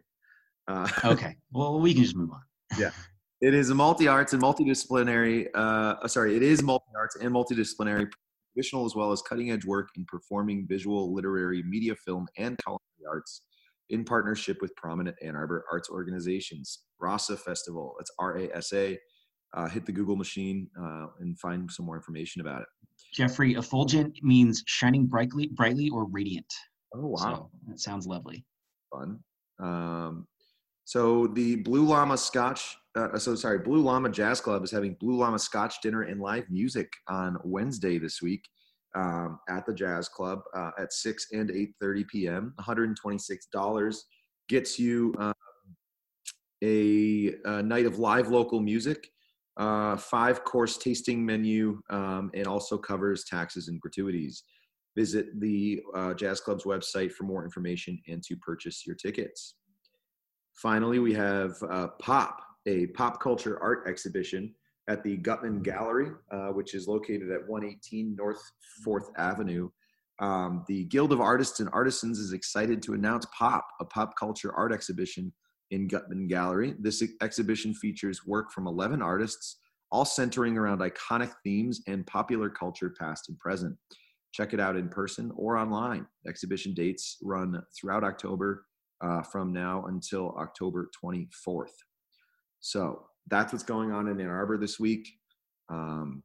Uh, 0.67 0.89
okay. 1.05 1.35
Well, 1.51 1.79
we 1.79 1.93
can 1.93 2.03
just 2.03 2.15
move 2.17 2.31
on. 2.31 2.41
Yeah. 2.77 2.91
It 3.39 3.53
is 3.53 3.69
a 3.69 3.75
multi-arts 3.75 4.33
and 4.33 4.41
multidisciplinary. 4.41 5.47
Uh, 5.53 5.95
uh, 6.01 6.07
sorry, 6.07 6.35
it 6.35 6.41
is 6.41 6.63
multi-arts 6.63 7.17
and 7.17 7.31
multidisciplinary, 7.31 8.09
traditional 8.53 8.85
as 8.85 8.95
well 8.95 9.11
as 9.11 9.21
cutting-edge 9.21 9.63
work 9.63 9.89
in 9.95 10.05
performing, 10.07 10.65
visual, 10.67 11.13
literary, 11.13 11.61
media, 11.63 11.93
film, 12.03 12.27
and 12.37 12.57
culinary 12.63 12.81
arts 13.07 13.43
in 13.89 14.03
partnership 14.03 14.57
with 14.61 14.75
prominent 14.75 15.15
Ann 15.21 15.35
Arbor 15.35 15.65
arts 15.71 15.89
organizations. 15.89 16.83
RASA 16.99 17.37
Festival. 17.37 17.95
That's 17.97 18.11
R-A-S-A. 18.19 18.97
Uh, 19.53 19.69
hit 19.69 19.85
the 19.85 19.91
Google 19.91 20.15
machine 20.15 20.67
uh, 20.79 21.07
and 21.19 21.39
find 21.39 21.71
some 21.71 21.85
more 21.85 21.95
information 21.95 22.41
about 22.41 22.61
it. 22.61 22.67
Jeffrey, 23.13 23.53
effulgent 23.53 24.17
means 24.21 24.63
shining 24.67 25.05
brightly, 25.05 25.47
brightly 25.53 25.89
or 25.89 26.05
radiant. 26.09 26.51
Oh 26.93 27.07
wow, 27.07 27.17
so 27.17 27.49
that 27.67 27.79
sounds 27.79 28.05
lovely. 28.07 28.43
Fun. 28.91 29.19
Um, 29.59 30.27
so 30.87 31.27
the 31.27 31.57
Blue 31.57 31.83
Llama 31.83 32.17
Scotch, 32.17 32.77
uh, 32.95 33.19
so 33.19 33.35
sorry, 33.35 33.59
Blue 33.59 33.81
Llama 33.81 34.07
Jazz 34.07 34.39
Club 34.39 34.63
is 34.63 34.71
having 34.71 34.93
Blue 35.01 35.17
Llama 35.17 35.37
Scotch 35.37 35.81
dinner 35.81 36.03
and 36.03 36.21
live 36.21 36.49
music 36.49 36.89
on 37.09 37.37
Wednesday 37.43 37.97
this 37.97 38.21
week 38.21 38.47
um, 38.95 39.37
at 39.49 39.65
the 39.65 39.73
Jazz 39.73 40.07
Club 40.07 40.39
uh, 40.55 40.71
at 40.79 40.93
six 40.93 41.27
and 41.33 41.51
eight 41.51 41.71
thirty 41.81 42.05
p.m. 42.05 42.53
One 42.55 42.63
hundred 42.63 42.87
and 42.87 42.95
twenty-six 42.95 43.47
dollars 43.47 44.05
gets 44.47 44.79
you 44.79 45.13
uh, 45.19 45.33
a, 46.63 47.35
a, 47.43 47.61
night 47.61 47.85
of 47.85 47.99
live 47.99 48.29
local 48.29 48.61
music 48.61 49.09
uh, 49.57 49.97
five 49.97 50.45
course 50.45 50.77
tasting 50.77 51.25
menu, 51.25 51.81
um, 51.89 52.31
and 52.33 52.47
also 52.47 52.77
covers 52.77 53.25
taxes 53.25 53.67
and 53.67 53.81
gratuities. 53.81 54.43
Visit 54.95 55.37
the 55.41 55.81
uh, 55.93 56.13
Jazz 56.13 56.39
Club's 56.39 56.63
website 56.63 57.11
for 57.11 57.25
more 57.25 57.43
information 57.43 57.99
and 58.07 58.23
to 58.23 58.37
purchase 58.37 58.87
your 58.87 58.95
tickets. 58.95 59.55
Finally, 60.57 60.97
we 60.97 61.13
have 61.13 61.55
uh, 61.69 61.87
Pop, 61.99 62.41
a 62.65 62.87
pop 62.87 63.21
culture 63.21 63.61
art 63.61 63.83
exhibition 63.87 64.53
at 64.87 65.03
the 65.03 65.17
Gutman 65.17 65.61
Gallery, 65.61 66.09
uh, 66.31 66.47
which 66.47 66.73
is 66.73 66.87
located 66.87 67.29
at 67.29 67.47
118 67.47 68.15
North 68.15 68.41
4th 68.85 69.09
Avenue. 69.17 69.69
Um, 70.19 70.65
the 70.67 70.85
Guild 70.85 71.13
of 71.13 71.21
Artists 71.21 71.59
and 71.59 71.69
Artisans 71.73 72.17
is 72.17 72.33
excited 72.33 72.81
to 72.83 72.93
announce 72.93 73.27
Pop, 73.37 73.67
a 73.79 73.85
pop 73.85 74.17
culture 74.17 74.51
art 74.55 74.73
exhibition 74.73 75.31
in 75.69 75.87
Gutman 75.87 76.27
Gallery. 76.27 76.73
This 76.79 77.03
exhibition 77.21 77.75
features 77.75 78.25
work 78.25 78.51
from 78.51 78.65
11 78.65 78.99
artists, 78.99 79.57
all 79.91 80.05
centering 80.05 80.57
around 80.57 80.79
iconic 80.79 81.33
themes 81.43 81.81
and 81.87 82.07
popular 82.07 82.49
culture 82.49 82.95
past 82.99 83.29
and 83.29 83.37
present. 83.37 83.77
Check 84.33 84.53
it 84.53 84.59
out 84.59 84.75
in 84.75 84.89
person 84.89 85.31
or 85.35 85.55
online. 85.55 86.07
Exhibition 86.27 86.73
dates 86.73 87.17
run 87.21 87.61
throughout 87.79 88.03
October 88.03 88.65
uh, 89.01 89.21
from 89.21 89.53
now 89.53 89.85
until 89.87 90.35
October 90.37 90.89
24th. 91.03 91.73
So 92.59 93.05
that's 93.27 93.53
what's 93.53 93.63
going 93.63 93.91
on 93.91 94.07
in 94.07 94.19
Ann 94.19 94.27
Arbor 94.27 94.57
this 94.57 94.79
week. 94.79 95.07
Um, 95.69 96.23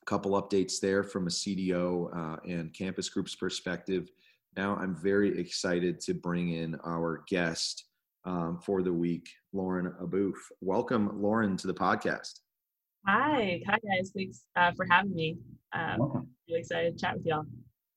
a 0.00 0.04
couple 0.06 0.32
updates 0.40 0.80
there 0.80 1.02
from 1.02 1.26
a 1.26 1.30
CDO 1.30 2.16
uh, 2.16 2.36
and 2.48 2.72
campus 2.74 3.08
group's 3.08 3.34
perspective. 3.34 4.10
Now 4.56 4.76
I'm 4.76 4.96
very 4.96 5.38
excited 5.38 6.00
to 6.02 6.14
bring 6.14 6.50
in 6.50 6.76
our 6.84 7.24
guest 7.28 7.84
um, 8.24 8.58
for 8.62 8.82
the 8.82 8.92
week, 8.92 9.28
Lauren 9.52 9.92
Aboof. 10.02 10.34
Welcome, 10.60 11.20
Lauren, 11.20 11.56
to 11.58 11.66
the 11.66 11.74
podcast. 11.74 12.40
Hi, 13.06 13.60
hi 13.66 13.78
guys. 13.84 14.12
Thanks 14.14 14.44
uh, 14.54 14.72
for 14.76 14.86
having 14.88 15.14
me. 15.14 15.38
Um, 15.72 16.28
really 16.48 16.60
excited 16.60 16.96
to 16.96 17.04
chat 17.04 17.16
with 17.16 17.26
y'all. 17.26 17.44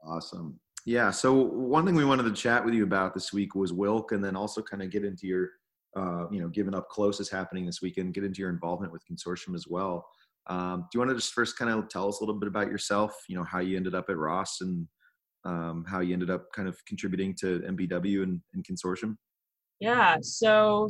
Awesome. 0.04 0.60
Yeah. 0.86 1.10
So 1.10 1.34
one 1.34 1.86
thing 1.86 1.96
we 1.96 2.06
wanted 2.06 2.24
to 2.24 2.32
chat 2.32 2.64
with 2.64 2.76
you 2.76 2.84
about 2.84 3.16
this 3.16 3.34
week 3.34 3.56
was 3.56 3.74
WILC, 3.74 4.12
and 4.12 4.24
then 4.24 4.36
also 4.36 4.62
kind 4.62 4.84
of 4.84 4.92
get 4.92 5.04
into 5.04 5.26
your, 5.26 5.50
uh, 5.98 6.26
you 6.32 6.40
know, 6.40 6.48
given 6.48 6.76
up 6.76 6.90
close 6.90 7.20
is 7.20 7.30
happening 7.30 7.66
this 7.66 7.82
weekend. 7.82 8.14
Get 8.14 8.24
into 8.24 8.42
your 8.42 8.52
involvement 8.52 8.94
with 8.94 9.02
consortium 9.12 9.56
as 9.56 9.68
well. 9.68 10.08
Um, 10.48 10.82
do 10.82 10.88
you 10.94 11.00
want 11.00 11.10
to 11.10 11.16
just 11.16 11.34
first 11.34 11.58
kind 11.58 11.72
of 11.72 11.90
tell 11.90 12.08
us 12.08 12.20
a 12.20 12.24
little 12.24 12.40
bit 12.40 12.48
about 12.48 12.68
yourself? 12.68 13.16
You 13.28 13.36
know, 13.36 13.44
how 13.44 13.60
you 13.60 13.78
ended 13.78 13.96
up 13.96 14.12
at 14.12 14.18
Ross 14.18 14.62
and 14.62 14.88
um, 15.44 15.86
how 15.88 16.02
you 16.02 16.14
ended 16.14 16.30
up 16.30 16.52
kind 16.54 16.68
of 16.68 16.78
contributing 16.86 17.34
to 17.40 17.62
MBW 17.62 18.22
and, 18.22 18.42
and 18.54 18.64
consortium. 18.64 19.16
Yeah. 19.80 20.18
So 20.22 20.90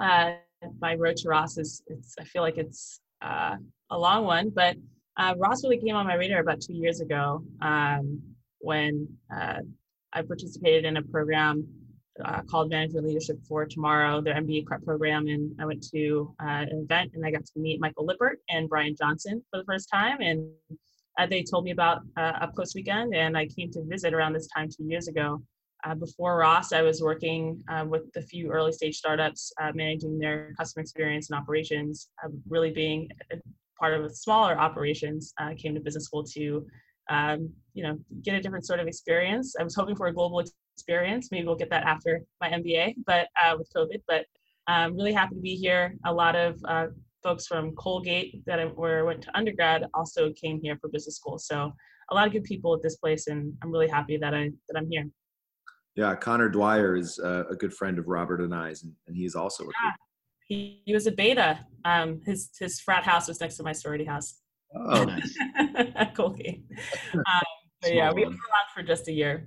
uh, 0.00 0.32
my 0.80 0.96
road 0.96 1.16
to 1.18 1.28
Ross 1.28 1.56
is, 1.56 1.82
it's, 1.86 2.16
I 2.18 2.24
feel 2.24 2.42
like 2.42 2.58
it's 2.58 3.00
uh, 3.22 3.56
a 3.90 3.98
long 3.98 4.24
one, 4.24 4.50
but 4.50 4.76
uh, 5.16 5.34
Ross 5.38 5.62
really 5.62 5.78
came 5.78 5.94
on 5.94 6.06
my 6.06 6.14
radar 6.14 6.40
about 6.40 6.60
two 6.60 6.74
years 6.74 7.00
ago 7.00 7.44
um, 7.62 8.20
when 8.64 9.06
uh, 9.34 9.60
I 10.12 10.22
participated 10.22 10.84
in 10.84 10.96
a 10.96 11.02
program 11.02 11.66
uh, 12.24 12.42
called 12.42 12.70
Management 12.70 13.06
Leadership 13.06 13.38
for 13.48 13.66
Tomorrow, 13.66 14.20
their 14.20 14.34
MBA 14.34 14.66
prep 14.66 14.84
program, 14.84 15.26
and 15.26 15.52
I 15.60 15.66
went 15.66 15.84
to 15.92 16.34
uh, 16.40 16.64
an 16.70 16.86
event 16.88 17.12
and 17.14 17.26
I 17.26 17.30
got 17.30 17.44
to 17.44 17.58
meet 17.58 17.80
Michael 17.80 18.06
Lippert 18.06 18.38
and 18.48 18.68
Brian 18.68 18.94
Johnson 18.96 19.42
for 19.50 19.58
the 19.58 19.64
first 19.64 19.88
time, 19.92 20.20
and 20.20 20.48
uh, 21.18 21.26
they 21.26 21.42
told 21.42 21.64
me 21.64 21.70
about 21.70 22.02
a 22.16 22.48
post 22.56 22.74
weekend, 22.74 23.14
and 23.14 23.36
I 23.36 23.46
came 23.46 23.70
to 23.72 23.84
visit 23.84 24.14
around 24.14 24.32
this 24.32 24.48
time 24.48 24.68
two 24.68 24.84
years 24.84 25.08
ago. 25.08 25.42
Uh, 25.84 25.94
before 25.94 26.38
Ross, 26.38 26.72
I 26.72 26.82
was 26.82 27.02
working 27.02 27.62
uh, 27.68 27.84
with 27.86 28.04
a 28.16 28.22
few 28.22 28.50
early 28.50 28.72
stage 28.72 28.96
startups, 28.96 29.52
uh, 29.60 29.70
managing 29.74 30.18
their 30.18 30.54
customer 30.56 30.82
experience 30.82 31.30
and 31.30 31.38
operations, 31.38 32.08
really 32.48 32.70
being 32.70 33.08
part 33.78 33.92
of 33.92 34.16
smaller 34.16 34.58
operations. 34.58 35.34
I 35.38 35.54
came 35.54 35.74
to 35.74 35.80
business 35.80 36.06
school 36.06 36.24
to, 36.24 36.66
um, 37.08 37.50
you 37.74 37.82
know, 37.82 37.98
get 38.22 38.34
a 38.34 38.40
different 38.40 38.66
sort 38.66 38.80
of 38.80 38.86
experience. 38.86 39.54
I 39.58 39.64
was 39.64 39.74
hoping 39.74 39.96
for 39.96 40.06
a 40.06 40.14
global 40.14 40.42
experience. 40.76 41.28
Maybe 41.30 41.46
we'll 41.46 41.56
get 41.56 41.70
that 41.70 41.84
after 41.84 42.22
my 42.40 42.48
MBA, 42.48 42.94
but 43.06 43.28
uh, 43.42 43.56
with 43.58 43.70
COVID. 43.74 44.02
But 44.06 44.26
I'm 44.66 44.94
really 44.96 45.12
happy 45.12 45.34
to 45.34 45.40
be 45.40 45.56
here. 45.56 45.96
A 46.06 46.12
lot 46.12 46.36
of 46.36 46.58
uh, 46.66 46.86
folks 47.22 47.46
from 47.46 47.74
Colgate 47.74 48.44
that 48.46 48.60
I, 48.60 48.64
where 48.66 49.00
I 49.00 49.02
went 49.02 49.22
to 49.22 49.36
undergrad 49.36 49.86
also 49.94 50.32
came 50.32 50.60
here 50.62 50.76
for 50.80 50.88
business 50.88 51.16
school. 51.16 51.38
So 51.38 51.72
a 52.10 52.14
lot 52.14 52.26
of 52.26 52.32
good 52.32 52.44
people 52.44 52.74
at 52.74 52.82
this 52.82 52.96
place, 52.96 53.26
and 53.26 53.52
I'm 53.62 53.70
really 53.70 53.88
happy 53.88 54.16
that 54.18 54.34
I 54.34 54.50
that 54.68 54.78
I'm 54.78 54.88
here. 54.90 55.06
Yeah, 55.96 56.14
Connor 56.16 56.48
Dwyer 56.48 56.96
is 56.96 57.18
uh, 57.18 57.44
a 57.48 57.54
good 57.54 57.72
friend 57.72 57.98
of 57.98 58.08
Robert 58.08 58.40
and 58.40 58.54
I's, 58.54 58.82
and, 58.82 58.92
and 59.06 59.16
he's 59.16 59.34
also 59.34 59.64
a 59.64 59.66
yeah. 59.66 59.92
He, 60.46 60.82
he 60.84 60.92
was 60.92 61.06
a 61.06 61.12
beta. 61.12 61.60
Um, 61.84 62.20
his 62.26 62.50
his 62.58 62.80
frat 62.80 63.04
house 63.04 63.28
was 63.28 63.40
next 63.40 63.56
to 63.56 63.62
my 63.62 63.72
sorority 63.72 64.04
house. 64.04 64.40
Oh, 64.74 65.04
nice. 65.04 65.36
Colgate. 66.14 66.64
Um, 67.14 67.42
but 67.80 67.94
yeah, 67.94 68.12
we 68.12 68.22
were 68.22 68.30
around 68.30 68.38
for 68.74 68.82
just 68.82 69.08
a 69.08 69.12
year. 69.12 69.46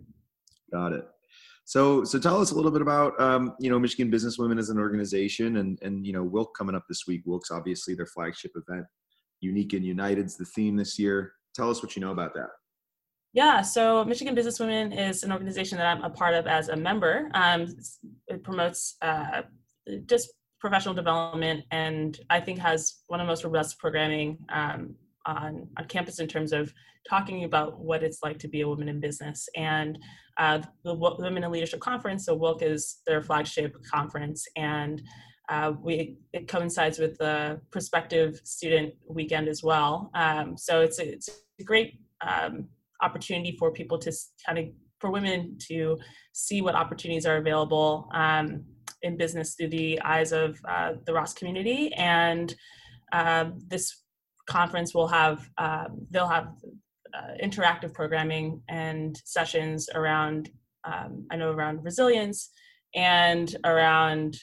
Got 0.71 0.93
it. 0.93 1.07
So, 1.65 2.03
so 2.03 2.19
tell 2.19 2.39
us 2.39 2.51
a 2.51 2.55
little 2.55 2.71
bit 2.71 2.81
about 2.81 3.19
um, 3.19 3.55
you 3.59 3.69
know 3.69 3.79
Michigan 3.79 4.11
Businesswomen 4.11 4.59
as 4.59 4.69
an 4.69 4.77
organization, 4.77 5.57
and 5.57 5.79
and 5.81 6.05
you 6.05 6.13
know 6.13 6.23
WILC 6.23 6.47
coming 6.55 6.75
up 6.75 6.85
this 6.87 7.07
week. 7.07 7.25
WILC's 7.25 7.51
obviously 7.51 7.95
their 7.95 8.05
flagship 8.05 8.51
event. 8.55 8.85
Unique 9.41 9.73
and 9.73 9.83
United's 9.83 10.37
the 10.37 10.45
theme 10.45 10.75
this 10.75 10.97
year. 10.99 11.33
Tell 11.55 11.69
us 11.69 11.81
what 11.81 11.95
you 11.95 12.01
know 12.01 12.11
about 12.11 12.33
that. 12.35 12.49
Yeah, 13.33 13.61
so 13.61 14.05
Michigan 14.05 14.35
Businesswomen 14.35 14.97
is 14.97 15.23
an 15.23 15.31
organization 15.31 15.77
that 15.77 15.87
I'm 15.87 16.03
a 16.03 16.09
part 16.09 16.33
of 16.33 16.47
as 16.47 16.69
a 16.69 16.75
member. 16.75 17.29
Um, 17.33 17.67
it 18.27 18.43
promotes 18.43 18.95
uh, 19.01 19.43
just 20.05 20.29
professional 20.59 20.93
development 20.93 21.63
and 21.71 22.19
I 22.29 22.39
think 22.39 22.59
has 22.59 23.01
one 23.07 23.19
of 23.19 23.27
the 23.27 23.31
most 23.31 23.43
robust 23.43 23.77
programming 23.77 24.39
um, 24.49 24.95
on, 25.27 25.67
on 25.77 25.85
campus 25.85 26.19
in 26.19 26.27
terms 26.27 26.53
of 26.53 26.73
talking 27.07 27.43
about 27.43 27.79
what 27.79 28.01
it's 28.03 28.19
like 28.23 28.39
to 28.39 28.47
be 28.47 28.61
a 28.61 28.67
woman 28.67 28.89
in 28.89 28.99
business. 28.99 29.47
And 29.55 29.99
uh, 30.37 30.61
the 30.83 30.93
Women 30.93 31.43
in 31.43 31.51
Leadership 31.51 31.79
Conference, 31.79 32.25
so 32.25 32.37
WILC 32.37 32.63
is 32.63 33.01
their 33.05 33.21
flagship 33.21 33.75
conference, 33.91 34.45
and 34.55 35.01
uh, 35.49 35.73
we 35.81 36.17
it 36.33 36.47
coincides 36.47 36.99
with 36.99 37.17
the 37.17 37.59
prospective 37.71 38.41
student 38.43 38.93
weekend 39.07 39.47
as 39.47 39.63
well. 39.63 40.09
Um, 40.13 40.57
so 40.57 40.81
it's 40.81 40.99
a, 40.99 41.13
it's 41.13 41.29
a 41.59 41.63
great 41.63 41.99
um, 42.21 42.67
opportunity 43.01 43.55
for 43.57 43.71
people 43.71 43.97
to 43.99 44.11
kind 44.45 44.59
of 44.59 44.65
for 44.99 45.11
women 45.11 45.57
to 45.69 45.97
see 46.33 46.61
what 46.61 46.75
opportunities 46.75 47.25
are 47.25 47.37
available 47.37 48.09
um, 48.13 48.65
in 49.03 49.15
business 49.15 49.53
through 49.53 49.69
the 49.69 50.01
eyes 50.01 50.31
of 50.31 50.59
uh, 50.67 50.93
the 51.05 51.13
Ross 51.13 51.33
community. 51.33 51.93
And 51.93 52.53
uh, 53.11 53.51
this 53.67 54.03
conference 54.47 54.93
will 54.93 55.07
have 55.07 55.49
uh, 55.57 55.86
they'll 56.10 56.27
have 56.27 56.47
uh, 57.13 57.33
interactive 57.43 57.93
programming 57.93 58.62
and 58.69 59.21
sessions 59.25 59.89
around 59.93 60.49
um, 60.83 61.27
I 61.31 61.36
know 61.36 61.51
around 61.51 61.83
resilience 61.83 62.49
and 62.95 63.55
around 63.65 64.38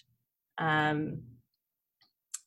um, 0.58 1.22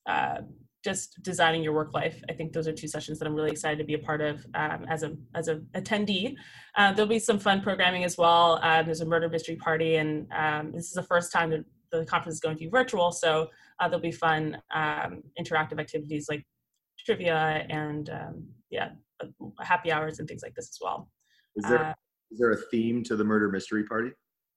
uh, 0.07 0.41
just 0.83 1.21
designing 1.21 1.63
your 1.63 1.73
work 1.73 1.93
life. 1.93 2.21
I 2.29 2.33
think 2.33 2.53
those 2.53 2.67
are 2.67 2.71
two 2.71 2.87
sessions 2.87 3.19
that 3.19 3.27
I'm 3.27 3.35
really 3.35 3.51
excited 3.51 3.77
to 3.79 3.83
be 3.83 3.95
a 3.95 3.99
part 3.99 4.21
of 4.21 4.45
um, 4.55 4.85
as 4.87 5.03
a 5.03 5.15
as 5.35 5.47
an 5.49 5.67
attendee. 5.75 6.35
Uh, 6.75 6.93
there'll 6.93 7.09
be 7.09 7.19
some 7.19 7.39
fun 7.39 7.61
programming 7.61 8.03
as 8.03 8.17
well. 8.17 8.59
Um, 8.61 8.85
there's 8.85 9.01
a 9.01 9.05
murder 9.05 9.27
mystery 9.27 9.57
party, 9.57 9.95
and 9.95 10.27
um, 10.31 10.71
this 10.73 10.85
is 10.85 10.93
the 10.93 11.03
first 11.03 11.33
time 11.33 11.49
that 11.49 11.65
the 11.91 12.05
conference 12.05 12.35
is 12.35 12.39
going 12.39 12.55
to 12.55 12.63
be 12.63 12.69
virtual, 12.69 13.11
so 13.11 13.47
uh, 13.79 13.87
there'll 13.87 14.01
be 14.01 14.11
fun 14.11 14.57
um, 14.73 15.23
interactive 15.39 15.79
activities 15.79 16.27
like 16.29 16.45
trivia 17.05 17.65
and 17.69 18.09
um, 18.09 18.47
yeah, 18.69 18.89
uh, 19.21 19.27
happy 19.61 19.91
hours 19.91 20.19
and 20.19 20.27
things 20.27 20.41
like 20.43 20.55
this 20.55 20.69
as 20.69 20.77
well. 20.81 21.09
Is 21.55 21.65
there 21.65 21.85
uh, 21.85 21.93
is 22.31 22.39
there 22.39 22.51
a 22.51 22.57
theme 22.71 23.03
to 23.03 23.15
the 23.15 23.23
murder 23.23 23.49
mystery 23.49 23.83
party? 23.83 24.11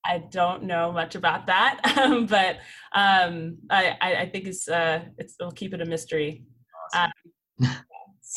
I 0.05 0.19
don't 0.31 0.65
know 0.65 0.93
much 0.93 1.15
about 1.15 1.47
that, 1.47 1.81
um, 1.99 2.27
but 2.27 2.57
um, 2.93 3.59
I, 3.71 3.97
I, 4.01 4.31
think 4.33 4.47
it's 4.47 4.67
uh, 4.69 5.05
it's 5.19 5.37
we'll 5.39 5.53
keep 5.53 5.75
it 5.75 5.81
a 5.81 5.87
mystery. 5.87 6.45
Awesome. 6.95 7.13
Um, 7.63 7.69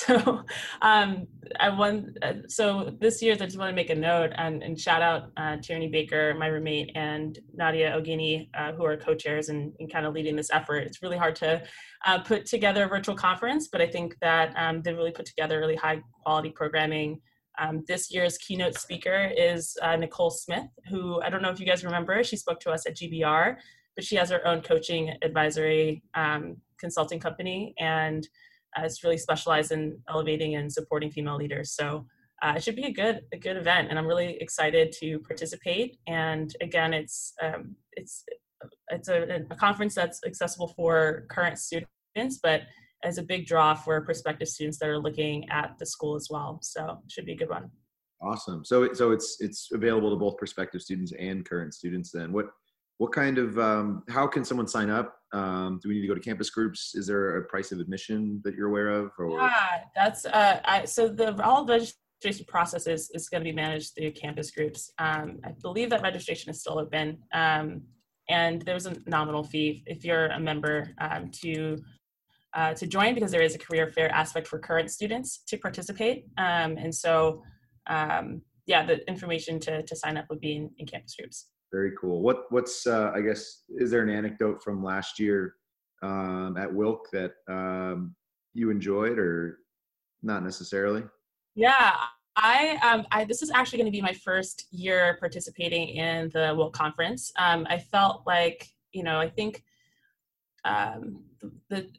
so 0.08 0.44
um, 0.82 1.28
I 1.60 1.70
want 1.70 2.18
uh, 2.22 2.34
so 2.48 2.96
this 3.00 3.22
year 3.22 3.34
I 3.34 3.38
just 3.38 3.58
want 3.58 3.70
to 3.70 3.76
make 3.76 3.90
a 3.90 3.96
note 3.96 4.32
and, 4.36 4.64
and 4.64 4.80
shout 4.80 5.02
out 5.02 5.32
uh, 5.38 5.58
Tierney 5.58 5.88
Baker, 5.88 6.34
my 6.38 6.48
roommate, 6.48 6.92
and 6.96 7.38
Nadia 7.54 7.92
Ogini, 7.92 8.50
uh, 8.58 8.74
who 8.74 8.86
are 8.86 8.98
co-chairs 8.98 9.50
and, 9.50 9.74
and, 9.80 9.92
kind 9.92 10.06
of 10.06 10.14
leading 10.14 10.36
this 10.36 10.50
effort. 10.52 10.80
It's 10.80 11.02
really 11.02 11.18
hard 11.18 11.36
to 11.38 11.64
uh, 12.06 12.20
put 12.20 12.46
together 12.46 12.86
a 12.86 12.88
virtual 12.88 13.16
conference, 13.16 13.70
but 13.72 13.82
I 13.82 13.88
think 13.88 14.16
that 14.22 14.54
um, 14.58 14.82
they 14.82 14.94
really 14.94 15.12
put 15.12 15.26
together 15.26 15.60
really 15.60 15.76
high 15.76 16.02
quality 16.24 16.50
programming 16.50 17.20
um, 17.60 17.84
this 17.88 18.12
year's 18.12 18.38
keynote 18.38 18.76
speaker 18.76 19.32
is 19.38 19.78
uh, 19.82 19.96
Nicole 19.96 20.32
Smith, 20.32 20.68
who 20.90 21.22
I 21.22 21.30
don't 21.30 21.42
know 21.42 21.52
if 21.52 21.60
you 21.60 21.66
guys 21.66 21.86
remember, 21.86 22.24
she 22.24 22.38
spoke 22.38 22.60
to 22.62 22.72
us 22.72 22.88
at 22.88 22.96
GBR, 22.96 23.58
but 23.96 24.04
she 24.04 24.16
has 24.16 24.30
her 24.32 24.46
own 24.48 24.62
coaching 24.62 25.14
advisory 25.22 26.04
um, 26.16 26.58
consulting 26.80 27.20
company 27.20 27.74
and 27.80 28.28
is 28.84 29.04
really 29.04 29.18
specialized 29.18 29.72
in 29.72 30.00
elevating 30.10 30.56
and 30.56 30.72
supporting 30.72 31.12
female 31.12 31.38
leaders. 31.38 31.72
So 31.72 32.06
uh, 32.42 32.54
it 32.58 32.64
should 32.64 32.76
be 32.76 32.86
a 32.86 32.92
good 32.92 33.22
a 33.32 33.38
good 33.38 33.58
event, 33.58 33.88
and 33.90 33.98
I'm 33.98 34.08
really 34.08 34.38
excited 34.42 34.92
to 35.00 35.20
participate. 35.20 35.98
And 36.08 36.54
again, 36.62 36.94
it's 36.94 37.34
um, 37.42 37.76
it's 37.94 38.26
it's 38.90 39.10
a, 39.10 39.46
a 39.50 39.56
conference 39.56 39.96
that's 39.96 40.20
accessible 40.26 40.70
for 40.70 41.26
current 41.30 41.58
students, 41.58 42.40
but 42.42 42.64
as 43.04 43.18
a 43.18 43.24
big 43.24 43.46
draw 43.46 43.74
for 43.74 44.00
prospective 44.02 44.48
students 44.48 44.78
that 44.80 44.90
are 44.90 45.00
looking 45.00 45.50
at 45.50 45.76
the 45.78 45.86
school 45.86 46.16
as 46.16 46.28
well. 46.30 46.60
So 46.62 47.00
it 47.06 47.12
should 47.12 47.26
be 47.26 47.34
a 47.34 47.38
good 47.38 47.50
one. 47.50 47.70
Awesome. 48.22 48.64
So 48.64 48.94
so 48.94 49.12
it's 49.12 49.38
it's 49.40 49.70
available 49.74 50.10
to 50.10 50.16
both 50.16 50.38
prospective 50.38 50.82
students 50.82 51.12
and 51.20 51.46
current 51.46 51.74
students. 51.74 52.12
Then 52.12 52.32
what 52.32 52.48
what 53.04 53.12
kind 53.12 53.38
of 53.38 53.60
um, 53.60 54.02
how 54.08 54.26
can 54.26 54.46
someone 54.46 54.66
sign 54.66 54.90
up? 54.90 55.18
Um, 55.34 55.78
do 55.84 55.90
we 55.90 55.96
need 55.96 56.04
to 56.04 56.08
go 56.08 56.16
to 56.16 56.22
campus 56.22 56.50
groups? 56.50 56.96
Is 56.96 57.06
there 57.06 57.36
a 57.36 57.44
price 57.44 57.74
of 57.74 57.82
admission 57.82 58.40
that 58.46 58.56
you're 58.56 58.70
aware 58.70 58.88
of? 58.88 59.12
Or? 59.20 59.42
Yeah, 59.42 59.82
that's 59.94 60.26
uh, 60.26 60.62
I, 60.64 60.86
so 60.86 61.10
the 61.10 61.44
all 61.44 61.66
registration 61.66 62.46
process 62.48 62.88
is, 62.88 63.12
is 63.14 63.28
going 63.28 63.44
to 63.44 63.50
be 63.52 63.52
managed 63.54 63.92
through 63.94 64.12
campus 64.12 64.52
groups. 64.52 64.90
Um, 65.00 65.42
I 65.44 65.52
believe 65.62 65.90
that 65.90 66.02
registration 66.02 66.50
is 66.50 66.62
still 66.62 66.80
open. 66.80 67.18
Um, 67.34 67.82
and 68.30 68.62
there's 68.62 68.86
a 68.86 68.96
nominal 69.06 69.44
fee 69.44 69.84
if 69.86 70.06
you're 70.06 70.28
a 70.28 70.40
member 70.40 70.96
um, 71.02 71.30
to 71.42 71.78
uh, 72.54 72.74
to 72.76 72.88
join 72.88 73.16
because 73.16 73.32
there 73.32 73.42
is 73.42 73.54
a 73.54 73.60
career 73.60 73.86
fair 73.90 74.10
aspect 74.14 74.48
for 74.48 74.60
current 74.60 74.90
students 74.90 75.40
to 75.48 75.58
participate. 75.58 76.24
Um, 76.38 76.78
and 76.78 76.96
so, 76.96 77.44
yeah, 78.66 78.86
the 78.86 79.06
information 79.10 79.60
to, 79.60 79.84
to 79.84 79.94
sign 79.94 80.16
up 80.16 80.28
would 80.30 80.40
be 80.40 80.56
in, 80.56 80.70
in 80.78 80.86
campus 80.86 81.16
groups. 81.18 81.50
Very 81.74 81.94
cool. 82.00 82.22
What 82.22 82.46
what's 82.52 82.86
uh, 82.86 83.12
I 83.16 83.22
guess 83.22 83.64
is 83.68 83.90
there 83.90 84.04
an 84.04 84.10
anecdote 84.10 84.62
from 84.64 84.84
last 84.84 85.20
year 85.20 85.56
um, 86.04 86.56
at 86.56 86.70
WILC 86.72 87.00
that 87.12 87.32
um, 87.50 88.16
you 88.54 88.70
enjoyed 88.70 89.18
or 89.18 89.58
not 90.22 90.44
necessarily? 90.44 91.04
Yeah, 91.56 91.96
I, 92.36 92.78
um, 92.84 93.08
I 93.12 93.26
this 93.26 93.42
is 93.42 93.50
actually 93.50 93.80
going 93.80 93.92
to 93.92 93.98
be 93.98 94.04
my 94.04 94.14
first 94.14 94.68
year 94.70 95.18
participating 95.20 95.90
in 95.90 96.30
the 96.30 96.54
WILC 96.56 96.74
Conference. 96.74 97.32
Um, 97.40 97.66
I 97.68 97.80
felt 97.80 98.22
like 98.28 98.68
you 98.92 99.02
know 99.02 99.20
I 99.20 99.30
think 99.30 99.64
um, 100.66 101.24
the, 101.70 101.90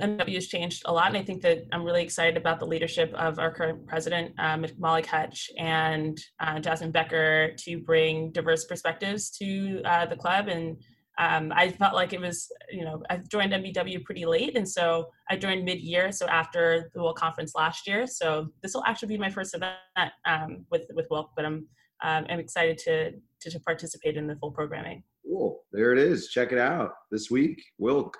MW 0.00 0.34
has 0.34 0.46
changed 0.46 0.82
a 0.86 0.92
lot, 0.92 1.08
and 1.08 1.16
I 1.16 1.22
think 1.22 1.42
that 1.42 1.64
I'm 1.72 1.84
really 1.84 2.02
excited 2.02 2.36
about 2.36 2.58
the 2.58 2.66
leadership 2.66 3.12
of 3.14 3.38
our 3.38 3.52
current 3.52 3.86
president, 3.86 4.32
uh, 4.38 4.58
Malik 4.78 5.06
Hutch, 5.06 5.50
and 5.58 6.18
uh, 6.40 6.58
Jasmine 6.60 6.92
Becker 6.92 7.52
to 7.58 7.78
bring 7.78 8.32
diverse 8.32 8.64
perspectives 8.64 9.30
to 9.38 9.82
uh, 9.84 10.06
the 10.06 10.16
club 10.16 10.48
and 10.48 10.76
um, 11.18 11.52
I 11.54 11.70
felt 11.70 11.94
like 11.94 12.12
it 12.12 12.20
was, 12.20 12.50
you 12.70 12.84
know, 12.84 13.02
I 13.10 13.18
joined 13.18 13.52
MBW 13.52 14.02
pretty 14.04 14.24
late, 14.24 14.56
and 14.56 14.68
so 14.68 15.08
I 15.28 15.36
joined 15.36 15.64
mid-year, 15.64 16.10
so 16.10 16.26
after 16.26 16.90
the 16.94 17.00
WILC 17.00 17.16
Conference 17.16 17.54
last 17.54 17.86
year. 17.86 18.06
So 18.06 18.48
this 18.62 18.74
will 18.74 18.84
actually 18.84 19.08
be 19.08 19.18
my 19.18 19.30
first 19.30 19.54
event 19.54 19.76
um, 20.24 20.64
with 20.70 20.86
with 20.94 21.08
WILC, 21.10 21.28
but 21.36 21.44
I'm 21.44 21.66
um, 22.02 22.26
I'm 22.28 22.40
excited 22.40 22.78
to, 22.78 23.12
to, 23.12 23.50
to 23.50 23.60
participate 23.60 24.16
in 24.16 24.26
the 24.26 24.36
full 24.36 24.50
programming. 24.50 25.04
Cool, 25.24 25.62
there 25.70 25.92
it 25.92 25.98
is. 25.98 26.28
Check 26.28 26.50
it 26.50 26.58
out 26.58 26.92
this 27.10 27.30
week, 27.30 27.62
WILC. 27.80 28.14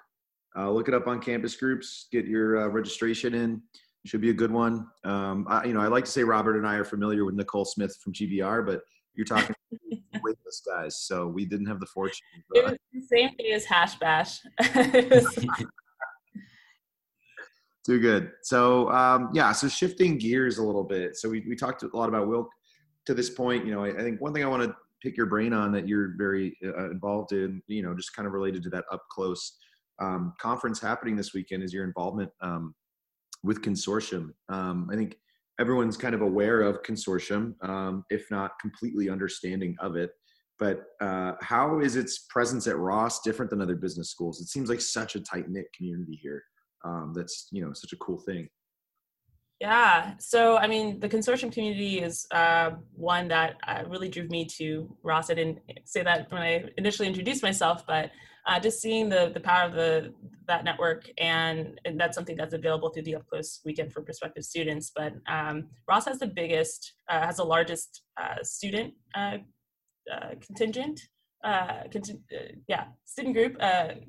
Uh, 0.56 0.70
look 0.70 0.88
it 0.88 0.94
up 0.94 1.06
on 1.06 1.20
campus 1.20 1.56
groups. 1.56 2.08
Get 2.12 2.26
your 2.26 2.58
uh, 2.58 2.66
registration 2.68 3.34
in. 3.34 3.62
It 4.04 4.08
should 4.08 4.20
be 4.20 4.30
a 4.30 4.34
good 4.34 4.50
one. 4.50 4.86
Um, 5.04 5.46
I, 5.48 5.64
you 5.64 5.72
know, 5.72 5.80
I 5.80 5.86
like 5.86 6.04
to 6.04 6.10
say 6.10 6.24
Robert 6.24 6.56
and 6.56 6.66
I 6.66 6.74
are 6.74 6.84
familiar 6.84 7.24
with 7.24 7.34
Nicole 7.34 7.64
Smith 7.64 7.96
from 8.02 8.12
GBR, 8.12 8.66
but 8.66 8.82
you're 9.14 9.24
talking 9.24 9.54
weightless 10.22 10.62
guys, 10.66 10.98
so 10.98 11.26
we 11.26 11.44
didn't 11.44 11.66
have 11.66 11.80
the 11.80 11.86
fortune. 11.86 12.26
It 12.54 12.64
was 12.64 12.76
the 12.92 13.00
same 13.02 13.30
day 13.38 13.52
as 13.52 13.64
Hash 13.64 13.98
Bash. 13.98 14.40
Too 17.84 17.98
good. 17.98 18.30
So 18.42 18.90
um, 18.90 19.30
yeah, 19.32 19.52
so 19.52 19.68
shifting 19.68 20.18
gears 20.18 20.58
a 20.58 20.62
little 20.62 20.84
bit. 20.84 21.16
So 21.16 21.28
we 21.28 21.44
we 21.48 21.56
talked 21.56 21.82
a 21.82 21.88
lot 21.96 22.08
about 22.08 22.28
WILC 22.28 22.46
to 23.06 23.14
this 23.14 23.30
point. 23.30 23.66
You 23.66 23.72
know, 23.72 23.84
I, 23.84 23.88
I 23.88 24.02
think 24.02 24.20
one 24.20 24.32
thing 24.32 24.44
I 24.44 24.48
want 24.48 24.62
to 24.62 24.74
pick 25.02 25.16
your 25.16 25.26
brain 25.26 25.52
on 25.52 25.72
that 25.72 25.88
you're 25.88 26.14
very 26.16 26.56
uh, 26.64 26.90
involved 26.90 27.32
in. 27.32 27.60
You 27.66 27.82
know, 27.82 27.94
just 27.94 28.14
kind 28.14 28.26
of 28.26 28.32
related 28.32 28.62
to 28.64 28.70
that 28.70 28.84
up 28.92 29.02
close 29.10 29.58
um, 30.02 30.34
conference 30.40 30.80
happening 30.80 31.16
this 31.16 31.32
weekend 31.32 31.62
is 31.62 31.72
your 31.72 31.84
involvement 31.84 32.30
um, 32.40 32.74
with 33.42 33.62
consortium. 33.62 34.30
Um, 34.48 34.88
I 34.92 34.96
think 34.96 35.16
everyone's 35.60 35.96
kind 35.96 36.14
of 36.14 36.22
aware 36.22 36.62
of 36.62 36.82
consortium, 36.82 37.54
um, 37.66 38.04
if 38.10 38.30
not 38.30 38.52
completely 38.60 39.08
understanding 39.08 39.76
of 39.80 39.96
it. 39.96 40.10
But 40.58 40.82
uh, 41.00 41.32
how 41.40 41.80
is 41.80 41.96
its 41.96 42.26
presence 42.30 42.66
at 42.66 42.76
Ross 42.76 43.20
different 43.22 43.50
than 43.50 43.60
other 43.60 43.74
business 43.74 44.10
schools? 44.10 44.40
It 44.40 44.48
seems 44.48 44.68
like 44.68 44.80
such 44.80 45.16
a 45.16 45.20
tight 45.20 45.48
knit 45.48 45.66
community 45.76 46.18
here. 46.22 46.42
Um, 46.84 47.12
that's 47.14 47.48
you 47.52 47.64
know 47.64 47.72
such 47.72 47.92
a 47.92 47.96
cool 47.96 48.18
thing. 48.18 48.48
Yeah. 49.60 50.14
So, 50.18 50.56
I 50.56 50.66
mean, 50.66 50.98
the 50.98 51.08
consortium 51.08 51.52
community 51.52 52.00
is 52.00 52.26
uh, 52.32 52.72
one 52.94 53.28
that 53.28 53.58
uh, 53.66 53.84
really 53.86 54.08
drew 54.08 54.26
me 54.26 54.44
to 54.58 54.92
Ross. 55.04 55.30
I 55.30 55.34
didn't 55.34 55.60
say 55.84 56.02
that 56.02 56.30
when 56.32 56.42
I 56.42 56.64
initially 56.76 57.06
introduced 57.06 57.44
myself, 57.44 57.86
but 57.86 58.10
uh, 58.46 58.58
just 58.58 58.80
seeing 58.80 59.08
the 59.08 59.30
the 59.34 59.40
power 59.40 59.66
of 59.66 59.74
the 59.74 60.12
that 60.48 60.64
network 60.64 61.08
and, 61.18 61.80
and, 61.84 61.98
that's 61.98 62.16
something 62.16 62.36
that's 62.36 62.54
available 62.54 62.90
through 62.90 63.04
the 63.04 63.14
up 63.14 63.26
close 63.28 63.60
weekend 63.64 63.92
for 63.92 64.02
prospective 64.02 64.44
students 64.44 64.90
but 64.94 65.12
um, 65.28 65.68
ross 65.88 66.04
has 66.06 66.18
the 66.18 66.26
biggest 66.26 66.94
uh, 67.08 67.24
has 67.24 67.36
the 67.36 67.44
largest 67.44 68.02
uh, 68.20 68.42
student 68.42 68.92
uh, 69.14 69.38
uh, 70.12 70.30
contingent 70.40 71.00
uh, 71.44 71.82
yeah 72.68 72.84
student 73.04 73.34
group 73.34 73.56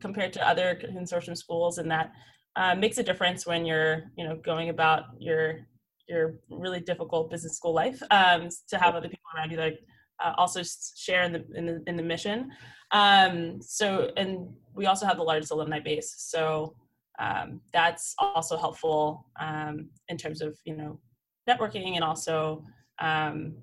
compared 0.01 0.33
to 0.33 0.47
other 0.47 0.79
consortium 0.83 1.37
schools 1.37 1.77
and 1.77 1.89
that 1.89 2.11
makes 2.77 2.97
a 2.97 3.03
difference 3.03 3.45
when 3.45 3.65
you're 3.65 4.03
you 4.17 4.27
know 4.27 4.35
going 4.43 4.69
about 4.69 5.03
your 5.19 5.59
your 6.09 6.35
really 6.49 6.81
difficult 6.81 7.31
business 7.31 7.55
school 7.55 7.73
life 7.73 8.01
um, 8.11 8.49
to 8.67 8.77
have 8.77 8.95
other 8.95 9.07
people 9.07 9.23
around 9.35 9.51
you 9.51 9.57
that 9.57 9.73
also 10.37 10.61
share 10.95 11.23
in 11.23 11.33
the 11.33 11.45
in 11.55 11.65
the, 11.65 11.83
in 11.87 11.95
the 11.95 12.03
mission 12.03 12.51
um, 12.93 13.59
so, 13.59 14.11
and 14.15 14.47
we 14.73 14.85
also 14.85 15.05
have 15.05 15.17
the 15.17 15.23
largest 15.23 15.51
alumni 15.51 15.79
base. 15.79 16.13
So 16.17 16.75
um, 17.19 17.59
that's 17.73 18.13
also 18.19 18.55
helpful 18.55 19.27
um, 19.39 19.89
in 20.07 20.17
terms 20.17 20.41
of, 20.41 20.57
you 20.63 20.77
know, 20.77 20.99
networking 21.49 21.95
and 21.95 22.03
also, 22.03 22.63
um, 22.99 23.55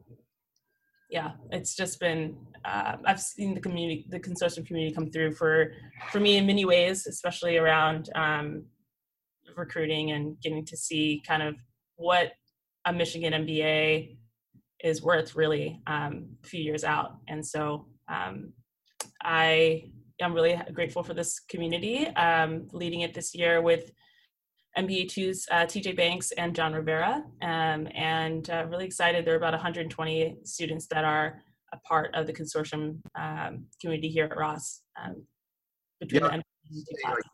yeah, 1.08 1.32
it's 1.50 1.76
just 1.76 2.00
been, 2.00 2.36
uh, 2.64 2.96
I've 3.04 3.20
seen 3.20 3.54
the 3.54 3.60
community, 3.60 4.04
the 4.08 4.20
consortium 4.20 4.66
community 4.66 4.94
come 4.94 5.10
through 5.10 5.32
for, 5.32 5.72
for 6.10 6.20
me 6.20 6.36
in 6.36 6.46
many 6.46 6.64
ways, 6.64 7.06
especially 7.06 7.56
around 7.56 8.10
um, 8.16 8.64
recruiting 9.56 10.10
and 10.10 10.40
getting 10.40 10.64
to 10.66 10.76
see 10.76 11.22
kind 11.26 11.42
of 11.42 11.54
what 11.96 12.32
a 12.84 12.92
Michigan 12.92 13.32
MBA 13.32 14.16
is 14.83 15.03
worth 15.03 15.37
really 15.37 15.81
um, 15.87 16.29
a 16.43 16.47
few 16.47 16.62
years 16.62 16.85
out. 16.85 17.16
And 17.29 17.45
so 17.45 17.87
um, 18.09 18.53
I 19.23 19.90
am 20.21 20.35
really 20.35 20.61
grateful 20.73 21.03
for 21.03 21.14
this 21.14 21.40
community, 21.40 22.07
um, 22.09 22.69
leading 22.73 23.01
it 23.03 23.14
this 23.14 23.35
year 23.35 23.61
with 23.62 23.90
MBA2's 24.79 25.47
uh, 25.51 25.66
TJ 25.66 25.97
Banks 25.97 26.31
and 26.33 26.55
John 26.55 26.73
Rivera, 26.73 27.25
um, 27.43 27.88
and 27.95 28.49
uh, 28.51 28.66
really 28.69 28.85
excited. 28.85 29.25
There 29.25 29.35
are 29.35 29.38
about 29.38 29.53
120 29.53 30.38
students 30.45 30.87
that 30.88 31.05
are 31.05 31.40
a 31.73 31.79
part 31.79 32.14
of 32.14 32.27
the 32.27 32.33
consortium 32.33 33.01
um, 33.19 33.66
community 33.81 34.09
here 34.09 34.27
at 34.27 34.37
Ross. 34.37 34.83
Um, 35.03 35.25
between 36.01 36.23
yeah. 36.23 36.40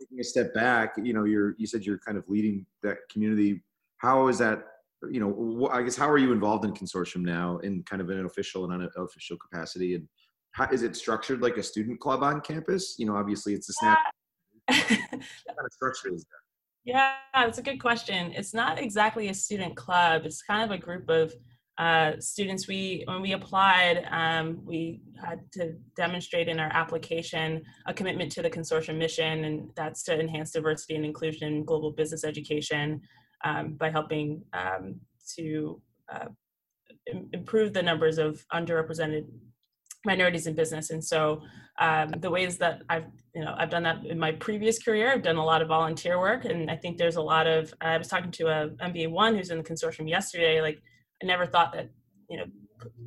taking 0.00 0.20
a 0.20 0.24
step 0.24 0.54
back, 0.54 0.94
you 1.02 1.12
know, 1.12 1.24
you're 1.24 1.54
you 1.58 1.66
said 1.66 1.84
you're 1.84 1.98
kind 1.98 2.18
of 2.18 2.24
leading 2.28 2.66
that 2.82 2.98
community. 3.10 3.62
How 3.98 4.28
is 4.28 4.38
that? 4.38 4.64
You 5.10 5.20
know, 5.20 5.68
I 5.70 5.82
guess 5.82 5.96
how 5.96 6.08
are 6.08 6.18
you 6.18 6.32
involved 6.32 6.64
in 6.64 6.72
consortium 6.72 7.22
now, 7.22 7.58
in 7.58 7.82
kind 7.82 8.00
of 8.00 8.08
an 8.08 8.24
official 8.24 8.64
and 8.64 8.90
unofficial 8.96 9.36
capacity, 9.36 9.94
and 9.94 10.08
how, 10.52 10.68
is 10.70 10.82
it 10.82 10.96
structured 10.96 11.42
like 11.42 11.58
a 11.58 11.62
student 11.62 12.00
club 12.00 12.22
on 12.22 12.40
campus? 12.40 12.96
You 12.98 13.06
know, 13.06 13.16
obviously 13.16 13.52
it's 13.54 13.68
a 13.68 13.72
snap. 13.74 13.98
what 14.66 14.88
kind 14.88 15.22
of 15.22 15.72
structure 15.72 16.14
is 16.14 16.22
that? 16.24 16.46
Yeah, 16.86 17.14
that's 17.34 17.58
a 17.58 17.62
good 17.62 17.80
question. 17.80 18.32
It's 18.32 18.54
not 18.54 18.80
exactly 18.80 19.28
a 19.28 19.34
student 19.34 19.76
club. 19.76 20.22
It's 20.24 20.40
kind 20.42 20.64
of 20.64 20.70
a 20.70 20.80
group 20.80 21.10
of 21.10 21.34
uh, 21.78 22.12
students. 22.20 22.68
We 22.68 23.02
when 23.06 23.20
we 23.20 23.32
applied, 23.32 24.06
um, 24.10 24.64
we 24.64 25.02
had 25.20 25.40
to 25.52 25.74
demonstrate 25.94 26.48
in 26.48 26.58
our 26.58 26.70
application 26.72 27.62
a 27.86 27.92
commitment 27.92 28.32
to 28.32 28.42
the 28.42 28.48
consortium 28.48 28.96
mission, 28.96 29.44
and 29.44 29.70
that's 29.74 30.04
to 30.04 30.18
enhance 30.18 30.52
diversity 30.52 30.94
and 30.94 31.04
inclusion 31.04 31.48
in 31.48 31.64
global 31.64 31.90
business 31.90 32.24
education 32.24 33.02
by 33.78 33.90
helping 33.90 34.42
um, 34.52 35.00
to 35.36 35.80
uh, 36.12 36.26
improve 37.32 37.72
the 37.72 37.82
numbers 37.82 38.18
of 38.18 38.44
underrepresented 38.52 39.26
minorities 40.04 40.46
in 40.46 40.54
business. 40.54 40.90
And 40.90 41.04
so 41.04 41.42
um, 41.78 42.10
the 42.20 42.30
ways 42.30 42.56
that 42.56 42.80
i've 42.88 43.04
you 43.34 43.44
know 43.44 43.54
i've 43.58 43.68
done 43.68 43.82
that 43.82 44.02
in 44.06 44.18
my 44.18 44.32
previous 44.32 44.82
career 44.82 45.12
i've 45.12 45.22
done 45.22 45.36
a 45.36 45.44
lot 45.44 45.60
of 45.60 45.68
volunteer 45.68 46.18
work 46.18 46.46
and 46.46 46.70
i 46.70 46.76
think 46.76 46.96
there's 46.96 47.16
a 47.16 47.20
lot 47.20 47.46
of 47.46 47.74
i 47.82 47.98
was 47.98 48.08
talking 48.08 48.30
to 48.30 48.46
a 48.46 48.70
mba 48.88 49.10
one 49.10 49.36
who's 49.36 49.50
in 49.50 49.58
the 49.58 49.62
consortium 49.62 50.08
yesterday 50.08 50.62
like 50.62 50.80
i 51.22 51.26
never 51.26 51.44
thought 51.44 51.74
that 51.74 51.90
you 52.30 52.38
know 52.38 52.44